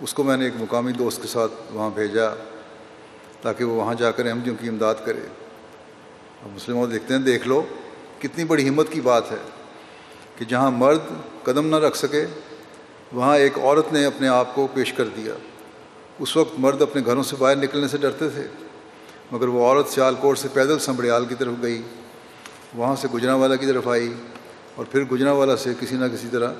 [0.00, 2.28] اس کو میں نے ایک مقامی دوست کے ساتھ وہاں بھیجا
[3.42, 5.20] تاکہ وہ وہاں جا کر احمدیوں کی امداد کرے۔
[6.54, 7.62] مسلموں دیکھتے ہیں، دیکھ لو،
[8.18, 9.36] کتنی بڑی ہمت کی بات ہے
[10.38, 10.98] کہ جہاں مرد
[11.42, 12.26] قدم نہ رکھ سکے
[13.14, 15.34] وہاں ایک عورت نے اپنے آپ کو پیش کر دیا۔
[16.18, 18.46] اس وقت مرد اپنے گھروں سے باہر نکلنے سے ڈرتے تھے،
[19.32, 21.82] مگر وہ عورت سیال کوٹ سے پیدل سنبڑیال کی طرف گئی۔
[22.74, 24.14] وہاں سے گجرا والا کی طرف آئی
[24.74, 26.52] اور پھر گجرا والا سے کسی نہ کسی طرح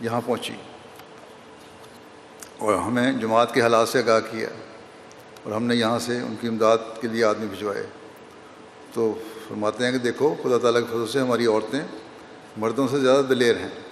[0.00, 0.52] یہاں پہنچی۔
[2.58, 4.48] اور ہمیں جماعت کے حالات سے آگاہ کیا
[5.42, 7.86] اور ہم نے یہاں سے ان کی امداد کے لیے آدمی بھجوائے۔
[8.92, 9.14] تو
[9.48, 11.80] فرماتے ہیں کہ دیکھو، خدا تعالیٰ کے فضل سے ہماری عورتیں
[12.56, 13.85] مردوں سے زیادہ دلیر ہیں۔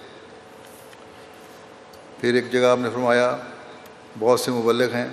[2.21, 3.37] پھر ایک جگہ آپ نے فرمایا،
[4.19, 5.07] بہت سے مبلغ ہیں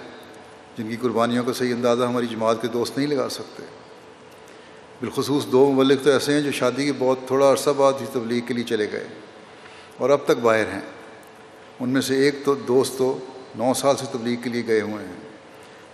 [0.78, 3.62] جن کی قربانیوں کا صحیح اندازہ ہماری جماعت کے دوست نہیں لگا سکتے۔
[5.00, 8.46] بالخصوص دو مبلغ تو ایسے ہیں جو شادی کے بہت تھوڑا عرصہ بعد ہی تبلیغ
[8.46, 9.06] کے لیے چلے گئے
[9.96, 10.80] اور اب تک باہر ہیں۔
[11.80, 13.18] ان میں سے ایک تو دوست تو
[13.54, 15.16] نو سال سے تبلیغ کے لیے گئے ہوئے ہیں۔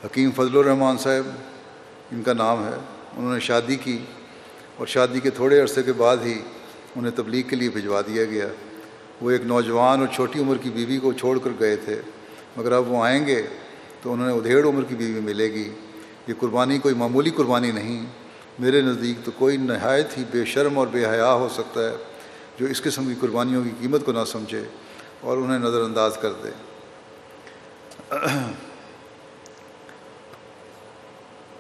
[0.05, 1.29] حکیم فضل الرحمان صاحب،
[2.13, 2.75] ان کا نام ہے،
[3.17, 3.99] انہوں نے شادی کی
[4.77, 6.43] اور شادی کے تھوڑے عرصے کے بعد ہی
[6.97, 8.47] انہیں تبلیغ کے لیے بھجوا دیا گیا۔
[9.21, 12.01] وہ ایک نوجوان اور چھوٹی عمر کی بیوی کو چھوڑ کر گئے تھے،
[12.57, 13.43] مگر اب وہ آئیں گے
[14.03, 15.73] تو انہوں نے ادھیڑ عمر کی بیوی ملے گی۔
[16.27, 18.07] یہ قربانی کوئی معمولی قربانی نہیں۔
[18.59, 21.97] میرے نزدیک تو کوئی نہایت ہی بے شرم اور بے حیا ہو سکتا ہے
[22.61, 24.63] جو اس قسم کی قربانیوں کی قیمت کو نہ سمجھے
[25.21, 26.51] اور انہیں نظر انداز کر دے۔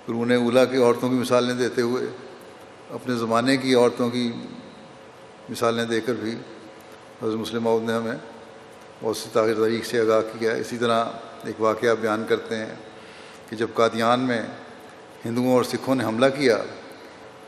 [0.06, 2.06] قرون اولا کی عورتوں کی مثالیں دیتے ہوئے،
[2.90, 4.32] اپنے زمانے کی عورتوں کی
[5.50, 6.34] مثالیں دے کر بھی
[7.22, 8.16] حضرت مسلم عود نے ہمیں
[9.02, 11.04] بہت سی تاغیر طریق سے آگاہ کیا اسی طرح
[11.44, 12.74] ایک واقعہ بیان کرتے ہیں
[13.50, 14.42] کہ جب قادیان میں
[15.24, 16.58] ہندوؤں اور سکھوں نے حملہ کیا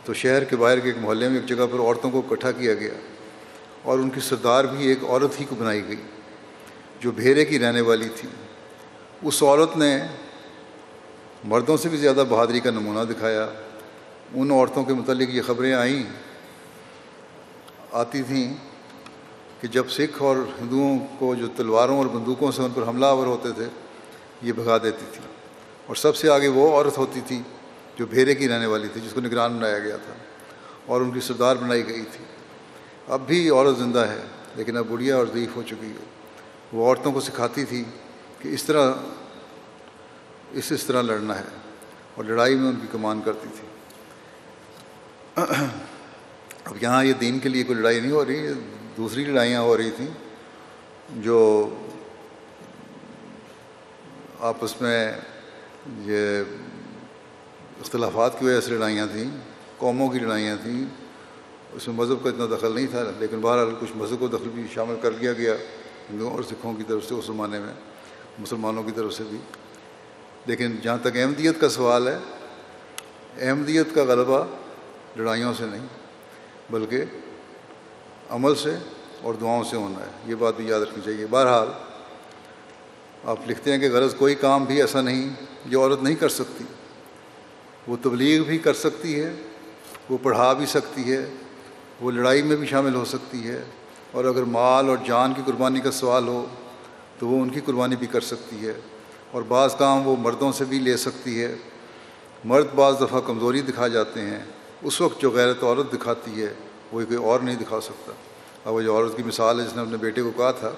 [0.04, 2.74] تو شہر کے باہر کے ایک محلے میں ایک جگہ پر عورتوں کو اکٹھا کیا
[2.74, 2.94] گیا
[3.82, 6.02] اور ان کی سردار بھی ایک عورت ہی کو بنائی گئی
[7.00, 8.28] جو بھیرے کی رہنے والی تھی۔
[9.22, 9.98] اس عورت نے
[11.44, 13.48] مردوں سے بھی زیادہ بہادری کا نمونہ دکھایا۔
[14.34, 16.02] ان عورتوں کے متعلق یہ خبریں آئیں،
[17.92, 18.69] آتی تھیں۔
[19.60, 23.26] کہ جب سکھ اور ہندوؤں کو جو تلواروں اور بندوقوں سے ان پر حملہ آور
[23.26, 23.66] ہوتے تھے،
[24.42, 25.20] یہ بھگا دیتی تھی۔
[25.86, 27.42] اور سب سے آگے وہ عورت ہوتی تھی
[27.96, 30.12] جو بھیرے کی رہنے والی تھی، جس کو نگران بنایا گیا تھا
[30.86, 32.24] اور ان کی سردار بنائی گئی تھی۔
[33.08, 34.20] اب بھی عورت زندہ ہے،
[34.56, 36.04] لیکن اب بڑھیا اور ضعیف ہو چکی ہے۔
[36.72, 37.84] وہ عورتوں کو سکھاتی تھی
[38.38, 38.92] کہ اس طرح،
[40.52, 41.44] اس اس طرح لڑنا ہے
[42.14, 43.68] اور لڑائی میں ان کی کمان کرتی تھی۔
[46.64, 48.46] اب یہاں یہ دین کے لیے کوئی لڑائی نہیں ہو رہی
[49.00, 50.06] دوسری لڑائیاں ہو رہی تھیں
[51.10, 51.68] جو
[54.40, 55.12] آپس میں
[56.06, 56.42] یہ
[57.80, 59.30] اختلافات کی وجہ سے لڑائیاں تھیں،
[59.78, 60.84] قوموں کی لڑائیاں تھیں۔
[61.72, 64.66] اس میں مذہب کا اتنا دخل نہیں تھا، لیکن بہرحال کچھ مذہب کو دخل بھی
[64.74, 65.54] شامل کر لیا گیا،
[66.10, 67.74] ہندوؤں اور سکھوں کی طرف سے اس زمانے میں،
[68.38, 69.38] مسلمانوں کی طرف سے بھی۔
[70.46, 72.18] لیکن جہاں تک احمدیت کا سوال ہے،
[73.48, 74.44] احمدیت کا غلبہ
[75.16, 75.86] لڑائیوں سے نہیں،
[76.70, 77.04] بلکہ
[78.30, 78.76] عمل سے
[79.22, 81.68] اور دعاؤں سے ہونا ہے۔ یہ بات بھی یاد رکھنی چاہیے۔ بہرحال،
[83.24, 85.30] آپ لکھتے ہیں کہ غرض کوئی کام بھی ایسا نہیں
[85.66, 86.64] جو عورت نہیں کر سکتی۔
[87.88, 89.34] وہ تبلیغ بھی کر سکتی ہے،
[90.10, 91.30] وہ پڑھا بھی سکتی ہے،
[92.00, 93.64] وہ لڑائی میں بھی شامل ہو سکتی ہے۔
[94.12, 96.46] اور اگر مال اور جان کی قربانی کا سوال ہو،
[97.18, 98.72] تو وہ ان کی قربانی بھی کر سکتی ہے۔
[99.30, 101.56] اور بعض کام وہ مردوں سے بھی لے سکتی ہے۔
[102.44, 104.44] مرد بعض دفعہ کمزوری دکھا جاتے ہیں،
[104.82, 106.54] اس وقت جو غیرت عورت دکھاتی ہے۔
[106.92, 108.12] وہ کوئی اور نہیں دکھا سکتا۔
[108.64, 110.70] اب وہ جو عورت کی مثال ہے، جس نے اپنے بیٹے کو کہا تھا،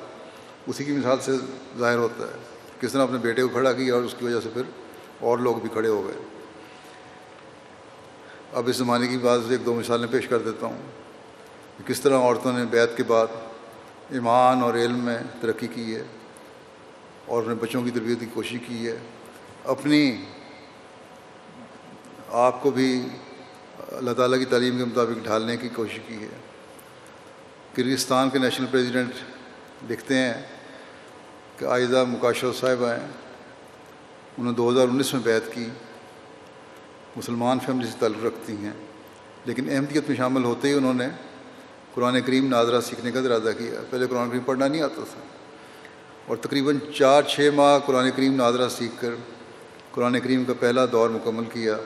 [0.67, 1.33] اسی کی مثال سے
[1.79, 2.39] ظاہر ہوتا ہے۔
[2.81, 4.63] کس نے اپنے بیٹے کو کھڑا کیا اور اس کی وجہ سے پھر
[5.21, 6.23] اور لوگ بھی کھڑے ہو گئے۔
[8.53, 10.83] اب اس زمانے کی بات ایک دو مثالیں پیش کر دیتا ہوں۔
[11.79, 13.27] کہ کس طرح عورتوں نے بیت کے بعد
[14.11, 16.03] ایمان اور علم میں ترقی کی ہے
[17.27, 18.97] اور اپنے بچوں کی تربیت کی کوشش کی ہے۔
[19.65, 20.17] اپنی
[22.29, 23.07] آپ کو بھی
[23.97, 26.29] اللہ تعالیٰ کی تعلیم کے مطابق ڈھالنے کی کوشش کی ہے۔
[27.75, 29.13] کرگستان کے نیشنل پریزیڈنٹ
[29.91, 30.35] لکھتے ہیں
[31.59, 33.07] کہ آئزہ مکاشر صاحبہ ہیں،
[34.39, 35.67] انہوں نے دو ہزار انیس میں بیت کی۔
[37.17, 38.73] مسلمان فیملی سے تعلق رکھتی ہیں۔
[39.45, 41.09] لیکن احمدیت میں شامل ہوتے ہی انہوں نے
[41.95, 45.21] قرآن کریم ناظرہ سیکھنے کا ارادہ کیا۔ پہلے قرآن کریم پڑھنا نہیں آتا تھا۔
[46.27, 49.11] اور تقریباً چار، چھ ماہ قرآن کریم ناظرہ سیکھ کر
[49.91, 51.77] قرآن کریم کا پہلا دور مکمل کیا۔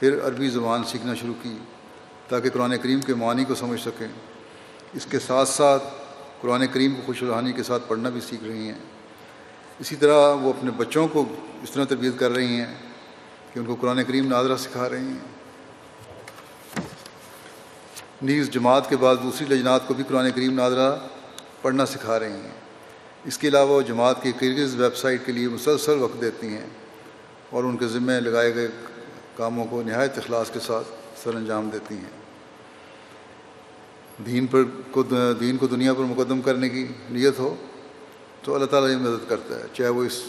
[0.00, 1.58] پھر عربی زبان سیکھنا شروع کی
[2.28, 4.06] تاکہ قرآن کریم کے معنی کو سمجھ سکیں۔
[4.94, 5.82] اس کے ساتھ ساتھ
[6.40, 8.78] قرآن کریم کو خوش روحانی کے ساتھ پڑھنا بھی سیکھ رہی ہیں۔
[9.78, 11.24] اسی طرح وہ اپنے بچوں کو
[11.62, 12.74] اس طرح تربیت کر رہی ہیں
[13.54, 15.38] کہ ان کو قرآن کریم ناظرہ سکھا رہی ہیں۔
[18.22, 20.96] نیز جماعت کے بعد دوسری لجنات کو بھی قرآن کریم ناظرہ
[21.62, 22.60] پڑھنا سکھا رہی ہیں۔
[23.24, 26.66] اس کے علاوہ وہ جماعت کی کرگز ویب سائٹ کے لیے مسلسل وقت دیتی ہیں
[27.50, 28.68] اور ان کے ذمے لگائے گئے
[29.38, 30.86] کاموں کو نہایت اخلاص کے ساتھ
[31.22, 32.16] سر انجام دیتی ہیں۔
[34.26, 35.02] دین پر کو
[35.40, 37.54] دین کو دنیا پر مقدم کرنے کی نیت ہو
[38.42, 40.22] تو اللہ تعالیٰ یہ مدد کرتا ہے، چاہے وہ اس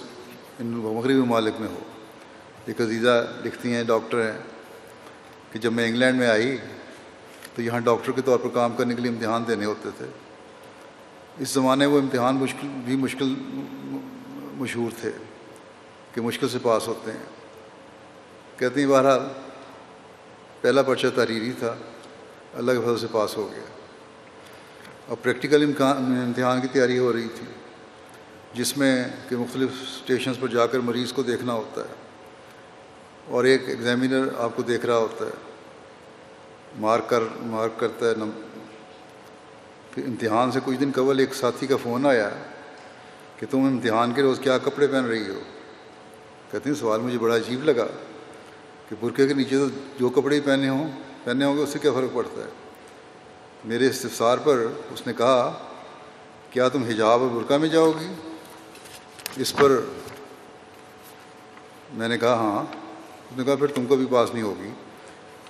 [0.59, 1.79] ان مغربی ممالک میں ہو۔
[2.65, 4.37] ایک عزیزہ لکھتی ہیں، ڈاکٹر ہیں
[5.51, 6.57] کہ جب میں انگلینڈ میں آئی
[7.55, 10.05] تو یہاں ڈاکٹر کے طور پر کام کرنے کے لیے امتحان دینے ہوتے تھے۔
[11.39, 13.35] اس زمانے وہ امتحان مشکل بھی مشکل
[14.57, 15.11] مشہور تھے
[16.13, 17.38] کہ مشکل سے پاس ہوتے ہیں۔
[18.59, 19.19] کہتے ہیں بہرحال،
[20.61, 21.75] پہلا پرچہ تحریری تھا،
[22.53, 23.63] اللہ کے فضل سے پاس ہو گیا۔
[25.07, 27.45] اور پریکٹیکل امکان، امتحان کی تیاری ہو رہی تھی،
[28.53, 31.93] جس میں کہ مختلف اسٹیشنز پر جا کر مریض کو دیکھنا ہوتا ہے۔
[33.27, 35.51] اور ایک ایگزامینر آپ کو دیکھ رہا ہوتا ہے،
[36.79, 38.13] مارک کر، مارک کرتا ہے
[39.91, 42.29] پھر امتحان سے کچھ دن قبل ایک ساتھی کا فون آیا
[43.39, 45.39] کہ تم امتحان کے روز کیا کپڑے پہن رہی ہو؟
[46.51, 47.87] کہتے ہیں، سوال مجھے بڑا عجیب لگا۔
[48.89, 49.65] کہ برقعے کے نیچے تو
[49.99, 50.91] جو کپڑے ہی پہنے ہوں
[51.23, 52.49] پہنے ہوں گے، اس سے کیا فرق پڑتا ہے؟
[53.65, 55.57] میرے استفسار پر اس نے کہا،
[56.49, 58.13] کیا تم حجاب اور برقع میں جاؤ گی؟
[59.37, 59.81] اس پر
[61.93, 62.75] میں نے کہا ہاں۔
[63.31, 64.69] اس نے کہا، پھر تم کو بھی پاس نہیں ہوگی،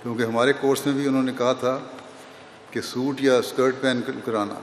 [0.02, 1.78] کیونکہ ہمارے کورس میں بھی انہوں نے کہا تھا
[2.70, 4.54] کہ سوٹ یا اسکرٹ پہن کرانا۔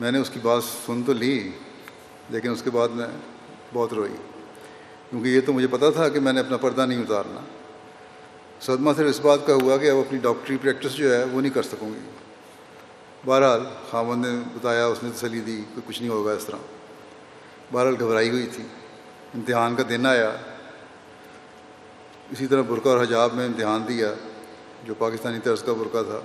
[0.00, 1.50] میں نے اس کی بات سن تو لی،
[2.30, 3.06] لیکن اس کے بعد میں
[3.72, 4.39] بہت روئی۔
[5.10, 7.40] کیونکہ یہ تو مجھے پتا تھا کہ میں نے اپنا پردہ نہیں اتارنا۔
[8.60, 11.54] صدمہ صرف اس بات کا ہوا کہ اب اپنی ڈاکٹری پریکٹس جو ہے وہ نہیں
[11.54, 12.10] کر سکوں گی۔
[13.24, 16.56] بہرحال خامن نے بتایا، اس نے تسلی دی کہ کچھ نہیں ہوگا اس طرح۔
[17.72, 18.64] بہرحال گھبرائی ہوئی تھی۔
[19.34, 20.30] امتحان کا دن آیا۔
[22.30, 24.14] اسی طرح برقع اور حجاب میں امتحان دیا،
[24.84, 26.20] جو پاکستانی طرز کا برقع تھا۔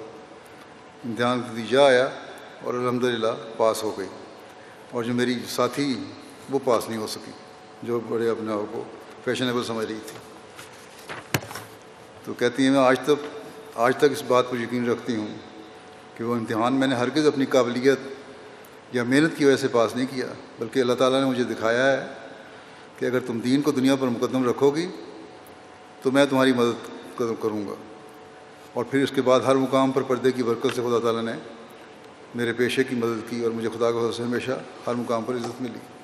[1.06, 2.10] امتحان کا نتیجہ آیا
[2.64, 3.28] اور الحمدللہ
[3.58, 4.08] پاس ہو گئی۔
[4.92, 6.04] اور جو میری ساتھی
[6.50, 7.32] وہ پاس نہیں ہو سکی۔
[7.86, 8.84] جو بڑے اپنے آپ کو
[9.24, 10.18] فیشنیبل سمجھ رہی تھی۔
[12.24, 13.26] تو کہتی ہیں، میں آج تک
[13.76, 15.36] آج تک اس بات پر یقین رکھتی ہوں
[16.18, 18.00] کہ وہ امتحان میں نے ہرگز اپنی قابلیت
[18.94, 20.28] یا محنت کی وجہ سے پاس نہیں کیا،
[20.60, 22.08] بلکہ اللہ تعالیٰ نے مجھے دکھایا ہے
[23.00, 24.88] کہ اگر تم دین کو دنیا پر مقدم رکھو گی
[26.02, 27.74] تو میں تمہاری مدد کروں گا۔
[28.74, 31.34] اور پھر اس کے بعد ہر مقام پر پردے کی برکت سے خدا تعالیٰ نے
[32.36, 34.52] میرے پیشے کی مدد کی اور مجھے خدا کا سے ہمیشہ
[34.88, 35.95] ہر مقام پر عزت ملی۔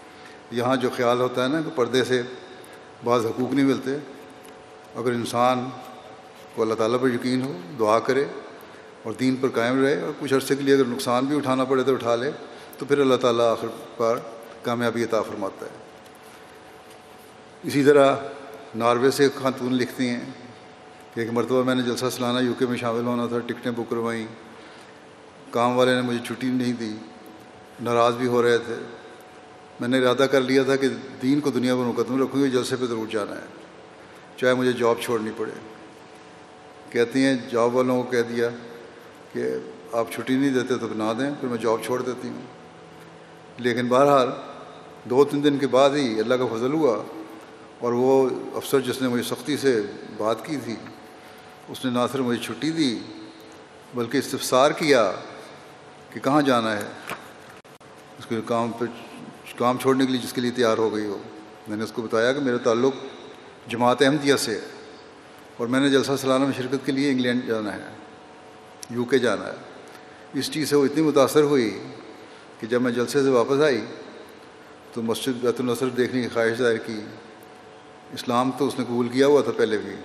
[0.52, 2.22] یہاں جو خیال ہوتا ہے نا کہ پردے سے
[3.04, 3.95] بعض حقوق نہیں ملتے،
[4.95, 5.70] اگر انسان
[6.56, 8.26] کو اللہ تعالیٰ پر یقین ہو، دعا کرے
[9.04, 11.84] اور دین پر قائم رہے اور کچھ عرصے کے لیے اگر نقصان بھی اٹھانا پڑے
[11.84, 12.32] تو اٹھا لے،
[12.78, 14.20] تو پھر اللہ تعالیٰ آخر پر
[14.64, 15.72] کامیابی عطا فرماتا ہے۔
[17.64, 18.16] اسی طرح
[18.76, 20.26] ناروے سے خاتون لکھتی ہیں
[21.14, 23.89] کہ ایک مرتبہ میں نے جلسہ سلانہ یو کے میں شامل ہونا تھا، ٹکٹیں بک
[23.89, 24.26] کروائیں
[25.52, 26.93] کام والے نے مجھے چھٹی نہیں دی،
[27.82, 28.76] ناراض بھی ہو رہے تھے۔
[29.82, 30.88] میں نے ارادہ کر لیا تھا کہ
[31.22, 33.46] دین کو دنیا پر مقدم رکھوں گی جلسے پہ ضرور جانا ہے۔
[34.38, 35.52] چاہے مجھے جاب چھوڑنی پڑے۔
[36.90, 38.50] کہتی ہیں، جاب والوں کو کہہ دیا
[39.34, 39.44] کہ
[39.92, 42.42] آپ چھٹی نہیں دیتے تو نہ دیں، پھر میں جاب چھوڑ دیتی ہوں۔
[43.58, 44.30] لیکن بہرحال
[45.04, 47.04] دو تین دن کے بعد ہی اللہ کا فضل ہوا
[47.80, 49.82] اور وہ افسر جس نے مجھے سختی سے
[50.18, 50.76] بات کی تھی،
[51.70, 53.00] اس نے نہ صرف مجھے چھٹی دی
[53.96, 55.12] بلکہ استفسار کیا
[56.14, 56.86] کہ کہاں جانا ہے۔
[58.20, 58.86] اس کے کام پہ
[59.62, 61.18] کام چھوڑنے کے لیے جس کے لیے تیار ہو گئی ہو۔
[61.68, 62.93] میں نے اس کو بتایا کہ میرا تعلق
[63.68, 64.59] جماعت احمدیہ سے
[65.57, 67.91] اور میں نے جلسہ سالانہ میں شرکت کے لیے انگلینڈ جانا ہے،
[68.89, 71.70] یو کے جانا ہے۔ اس چیز سے وہ اتنی متاثر ہوئی
[72.59, 73.82] کہ جب میں جلسے سے واپس آئی
[74.93, 76.99] تو مسجد بیت النصر دیکھنے کی خواہش ظاہر کی۔
[78.14, 79.95] اسلام تو اس نے قبول کیا ہوا تھا پہلے بھی،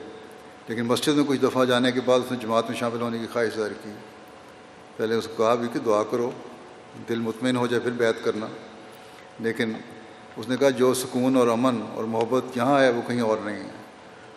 [0.68, 3.26] لیکن مسجد میں کچھ دفعہ جانے کے بعد اس نے جماعت میں شامل ہونے کی
[3.32, 3.92] خواہش ظاہر کی۔
[4.96, 6.30] پہلے اس کو کہا بھی کہ دعا کرو،
[7.08, 8.46] دل مطمئن ہو جائے پھر بیت کرنا۔
[9.38, 9.72] لیکن
[10.36, 13.56] اس نے کہا جو سکون اور امن اور محبت یہاں ہے وہ کہیں اور نہیں
[13.56, 13.70] ہے۔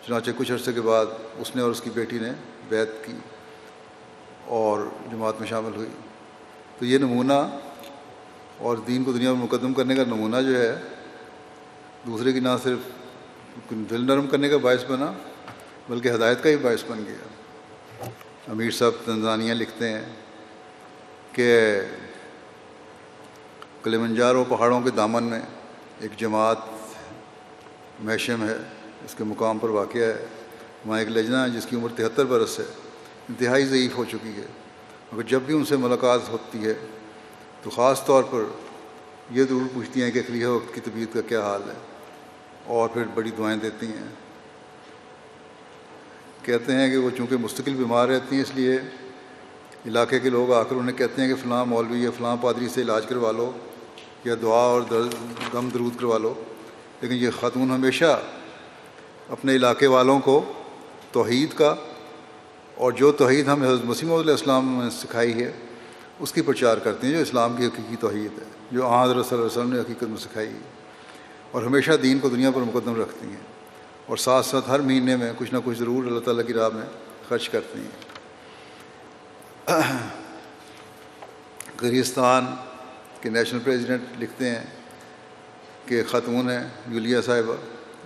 [0.06, 1.06] چنانچہ کچھ عرصے کے بعد
[1.38, 2.30] اس نے اور اس کی بیٹی نے
[2.68, 3.12] بیت کی
[4.44, 5.88] اور جماعت میں شامل ہوئی۔
[6.78, 7.58] تو یہ نمونہ
[8.58, 10.76] اور دین کو دنیا میں مقدم کرنے کا نمونہ جو ہے،
[12.06, 12.78] دوسرے کی نہ صرف
[13.70, 15.12] دل نرم کرنے کا باعث بنا،
[15.88, 17.24] بلکہ ہدایت کا ہی باعث بن گیا۔
[18.48, 20.04] امیر صاحب تنزانیہ لکھتے ہیں
[21.32, 21.80] کہ
[23.82, 25.40] کلیمنجارو پہاڑوں کے دامن میں
[26.00, 26.58] ایک جماعت
[28.00, 28.56] میشم ہے،
[29.04, 30.26] اس کے مقام پر واقع ہے۔
[30.86, 32.64] وہاں ایک لجنا ہے جس کی عمر تہتر برس ہے،
[33.28, 34.46] انتہائی ضعیف ہو چکی ہے۔
[35.12, 36.74] مگر جب بھی ان سے ملاقات ہوتی ہے
[37.62, 38.42] تو خاص طور پر
[39.30, 41.74] یہ ضرور پوچھتی ہیں کہ خلیہ وقت کی طبیعت کا کیا حال ہے۔
[42.64, 44.10] اور پھر بڑی دعائیں دیتی ہیں۔
[46.42, 48.78] کہتے ہیں کہ وہ چونکہ مستقل بیمار رہتی ہیں، اس لیے
[49.86, 52.80] علاقے کے لوگ آ کر انہیں کہتے ہیں کہ فلاں مولوی یا فلاں پادری سے
[52.80, 53.52] علاج کروا لو۔
[54.24, 54.82] یا دعا اور
[55.52, 56.34] غم درود کروا لو،
[57.00, 58.20] لیکن یہ خاتون ہمیشہ
[59.28, 60.52] اپنے علاقے والوں کو
[61.12, 61.74] توحید کا
[62.74, 65.52] اور جو توحید ہمیں حضرت مسیم علیہ السلام نے سکھائی ہے،
[66.18, 69.46] اس کی پرچار کرتے ہیں جو اسلام کی حقیقی توحید ہے، جو حضرت صلی اللہ
[69.46, 70.58] علیہ وسلم نے حقیقت میں سکھائی ہے۔
[71.50, 73.50] اور ہمیشہ دین کو دنیا پر مقدم رکھتی ہیں۔
[74.06, 76.82] اور ساتھ ساتھ ہر مہینے میں کچھ نہ کچھ ضرور اللہ تعالیٰ کی راہ میں
[77.28, 78.10] خرچ کرتی ہیں۔
[81.82, 82.46] گرستان
[83.20, 84.64] کے نیشنل پریزیڈنٹ لکھتے ہیں
[85.86, 87.54] کہ خاتون ہیں، یولیا صاحبہ،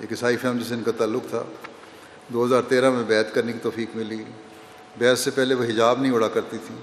[0.01, 1.43] ایک عیسائی فیملی سے ان کا تعلق تھا۔
[2.29, 4.25] دو ہزار تیرہ میں بیت کرنے کی توفیق ملی۔
[4.99, 6.75] بیت سے پہلے وہ حجاب نہیں اڑا کرتی تھی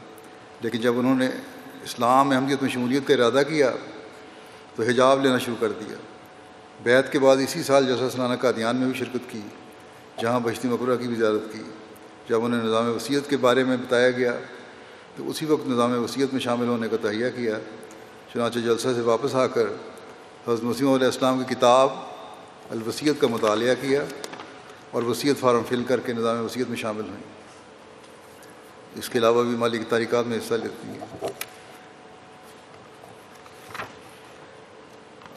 [0.62, 1.28] لیکن جب انہوں نے
[1.84, 3.72] اسلام احمدیت میں شمولیت کا ارادہ کیا،
[4.76, 5.96] تو حجاب لینا شروع کر دیا۔
[6.84, 9.42] بیت کے بعد اسی سال جیسا سلانہ قادیان میں بھی شرکت کی،
[10.22, 11.64] جہاں بشتی مقبرہ کی بھی زیارت کی۔
[12.30, 14.34] جب انہیں نظام وصیت کے بارے میں بتایا گیا،
[15.16, 17.60] تو اسی وقت نظام وصیت میں شامل ہونے کا تہیہ کیا۔
[18.34, 19.66] چنانچہ جلسہ سے واپس آ کر
[20.48, 21.90] حضرت مسیم علیہ السلام کی کتاب
[22.70, 24.04] الوسیت کا مطالعہ کیا
[24.92, 27.24] اور وصیت فارم فل کر کے نظام وصیت میں شامل ہوئیں
[28.96, 31.28] اس کے علاوہ بھی مالی کی تاریخات میں حصہ لیتی ہیں۔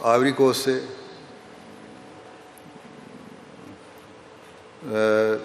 [0.01, 0.84] آوری کوسٹ سے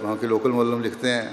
[0.02, 1.30] وہاں کے لوکل مولم لکھتے ہیں۔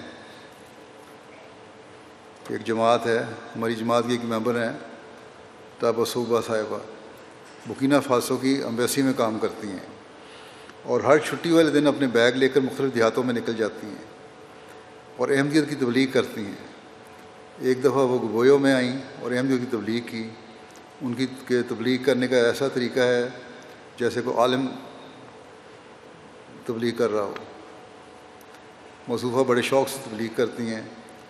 [2.45, 3.19] کہ ایک جماعت ہے،
[3.57, 4.96] ہماری جماعت کی ایک ممبر ہیں۔
[5.79, 6.79] تابہ صوبہ صاحبہ۔
[7.67, 9.87] بکینہ فاسو کی امبیسی میں کام کرتی ہیں۔
[10.83, 14.05] اور ہر چھٹی والے دن اپنے بیگ لے کر مختلف دیہاتوں میں نکل جاتی ہیں۔
[15.17, 16.55] اور احمدیت کی تبلیغ کرتی ہیں۔
[17.59, 20.31] ایک دفعہ وہ گبویوں میں آئیں اور احمدیت کی تبلیغ کی۔
[21.03, 23.29] ان کی کہ تبلیغ کرنے کا ایسا طریقہ ہے
[23.99, 24.67] جیسے کوئی عالم
[26.67, 27.35] تبلیغ کر رہا ہو۔
[29.09, 30.83] مصوفہ بڑے شوق سے تبلیغ کرتی ہیں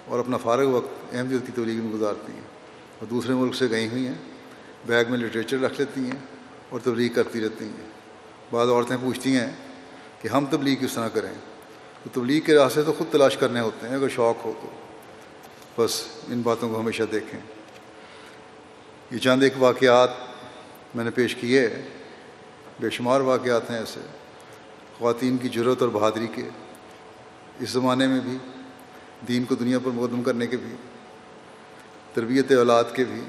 [0.07, 2.57] اور اپنا فارغ وقت احمدیت کی تبلیغ میں گزارتی ہیں۔
[2.99, 4.36] اور دوسرے ملک سے گئی ہوئی ہیں۔
[4.87, 6.19] بیگ میں لٹریچر رکھ لیتی ہیں
[6.69, 7.91] اور تبلیغ کرتی رہتی ہیں۔
[8.51, 9.53] بعض عورتیں پوچھتی ہیں
[10.23, 11.33] کہ ہم تبلیغ کس طرح کریں؟
[12.05, 14.71] تو تبلیغ کے راستے تو خود تلاش کرنے ہوتے ہیں، اگر شوق ہو تو۔
[15.85, 17.41] بس ان باتوں کو ہمیشہ دیکھیں۔
[19.11, 20.11] یہ چند ایک واقعات
[20.95, 21.69] میں نے پیش کیے
[22.81, 24.01] بے شمار واقعات ہیں ایسے۔
[24.99, 26.49] خواتین کی ضرورت اور بہادری کے۔
[27.61, 28.39] اس زمانے میں بھی،
[29.29, 30.75] دین کو دنیا پر مقدم کرنے کے بھی۔
[32.15, 33.21] تربیت اولاد کے بھی۔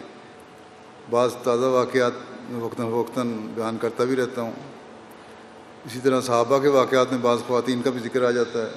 [1.09, 2.11] بعض تازہ واقعات
[2.49, 4.51] میں وقتاً فوقتاً بیان کرتا بھی رہتا ہوں۔
[5.85, 8.71] اسی طرح صحابہ کے واقعات میں بعض خواتین کا بھی ذکر آ جاتا ہے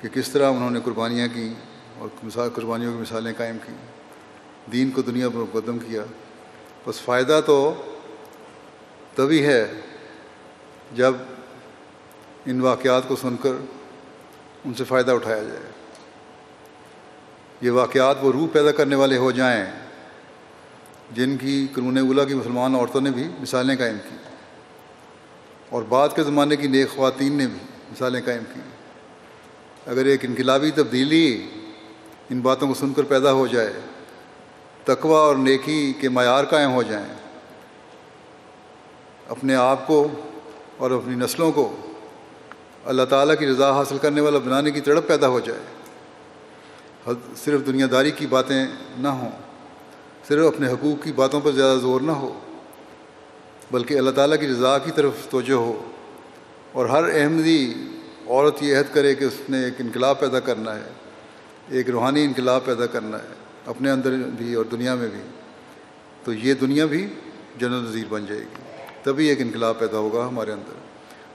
[0.00, 1.54] کہ کس طرح انہوں نے قربانیاں کی
[1.98, 2.08] اور
[2.54, 3.74] قربانیوں کی مثالیں قائم کیں
[4.72, 6.02] دین کو دنیا پر مقدم کیا۔
[6.86, 7.74] بس فائدہ تو
[9.14, 9.72] تبھی ہے
[10.94, 11.14] جب
[12.46, 13.52] ان واقعات کو سن کر
[14.64, 15.70] ان سے فائدہ اٹھایا جائے۔
[17.60, 19.85] یہ واقعات وہ روح پیدا کرنے والے ہو جائیں
[21.12, 24.16] جن کی قانون اولا کی مسلمان عورتوں نے بھی مثالیں قائم کی
[25.70, 27.58] اور بعد کے زمانے کی نیک خواتین نے بھی
[27.92, 28.60] مثالیں قائم کی۔
[29.86, 31.48] اگر ایک انقلابی تبدیلی
[32.30, 33.72] ان باتوں کو سن کر پیدا ہو جائے،
[34.84, 37.06] تقوی اور نیکی کے معیار قائم ہو جائیں،
[39.28, 40.08] اپنے آپ کو
[40.76, 41.76] اور اپنی نسلوں کو
[42.84, 45.60] اللہ تعالیٰ کی رضا حاصل کرنے والا بنانے کی تڑپ پیدا ہو جائے۔
[47.36, 48.66] صرف دنیا داری کی باتیں
[48.98, 49.30] نہ ہوں۔
[50.28, 52.40] صرف اپنے حقوق کی باتوں پر زیادہ زور نہ ہو،
[53.70, 55.90] بلکہ اللہ تعالیٰ کی رضا کی طرف توجہ ہو۔
[56.72, 57.74] اور ہر احمدی
[58.28, 60.88] عورت یہ عہد کرے کہ اس نے ایک انقلاب پیدا کرنا ہے،
[61.68, 63.28] ایک روحانی انقلاب پیدا کرنا ہے،
[63.66, 65.20] اپنے اندر بھی اور دنیا میں بھی۔
[66.24, 67.06] تو یہ دنیا بھی
[67.58, 68.62] جنرل نظیر بن جائے گی۔
[69.02, 70.72] تبھی ایک انقلاب پیدا ہوگا ہمارے اندر۔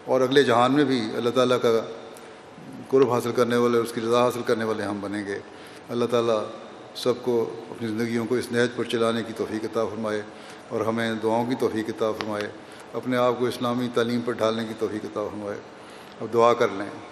[0.05, 1.85] اور اگلے جہان میں بھی اللہ تعالیٰ کا
[2.87, 5.39] قرب حاصل کرنے والے اس کی رضا حاصل کرنے والے ہم بنیں گے۔
[5.89, 6.43] اللہ تعالیٰ
[6.95, 10.21] سب کو اپنی زندگیوں کو اس نہج پر چلانے کی توفیق عطا فرمائے
[10.69, 12.47] اور ہمیں دعاؤں کی توفیق عطا فرمائے،
[12.93, 15.57] اپنے آپ کو اسلامی تعلیم پر ڈھالنے کی توفیق عطا فرمائے۔
[16.21, 17.10] اب دعا کر لیں۔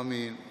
[0.00, 0.49] Amin.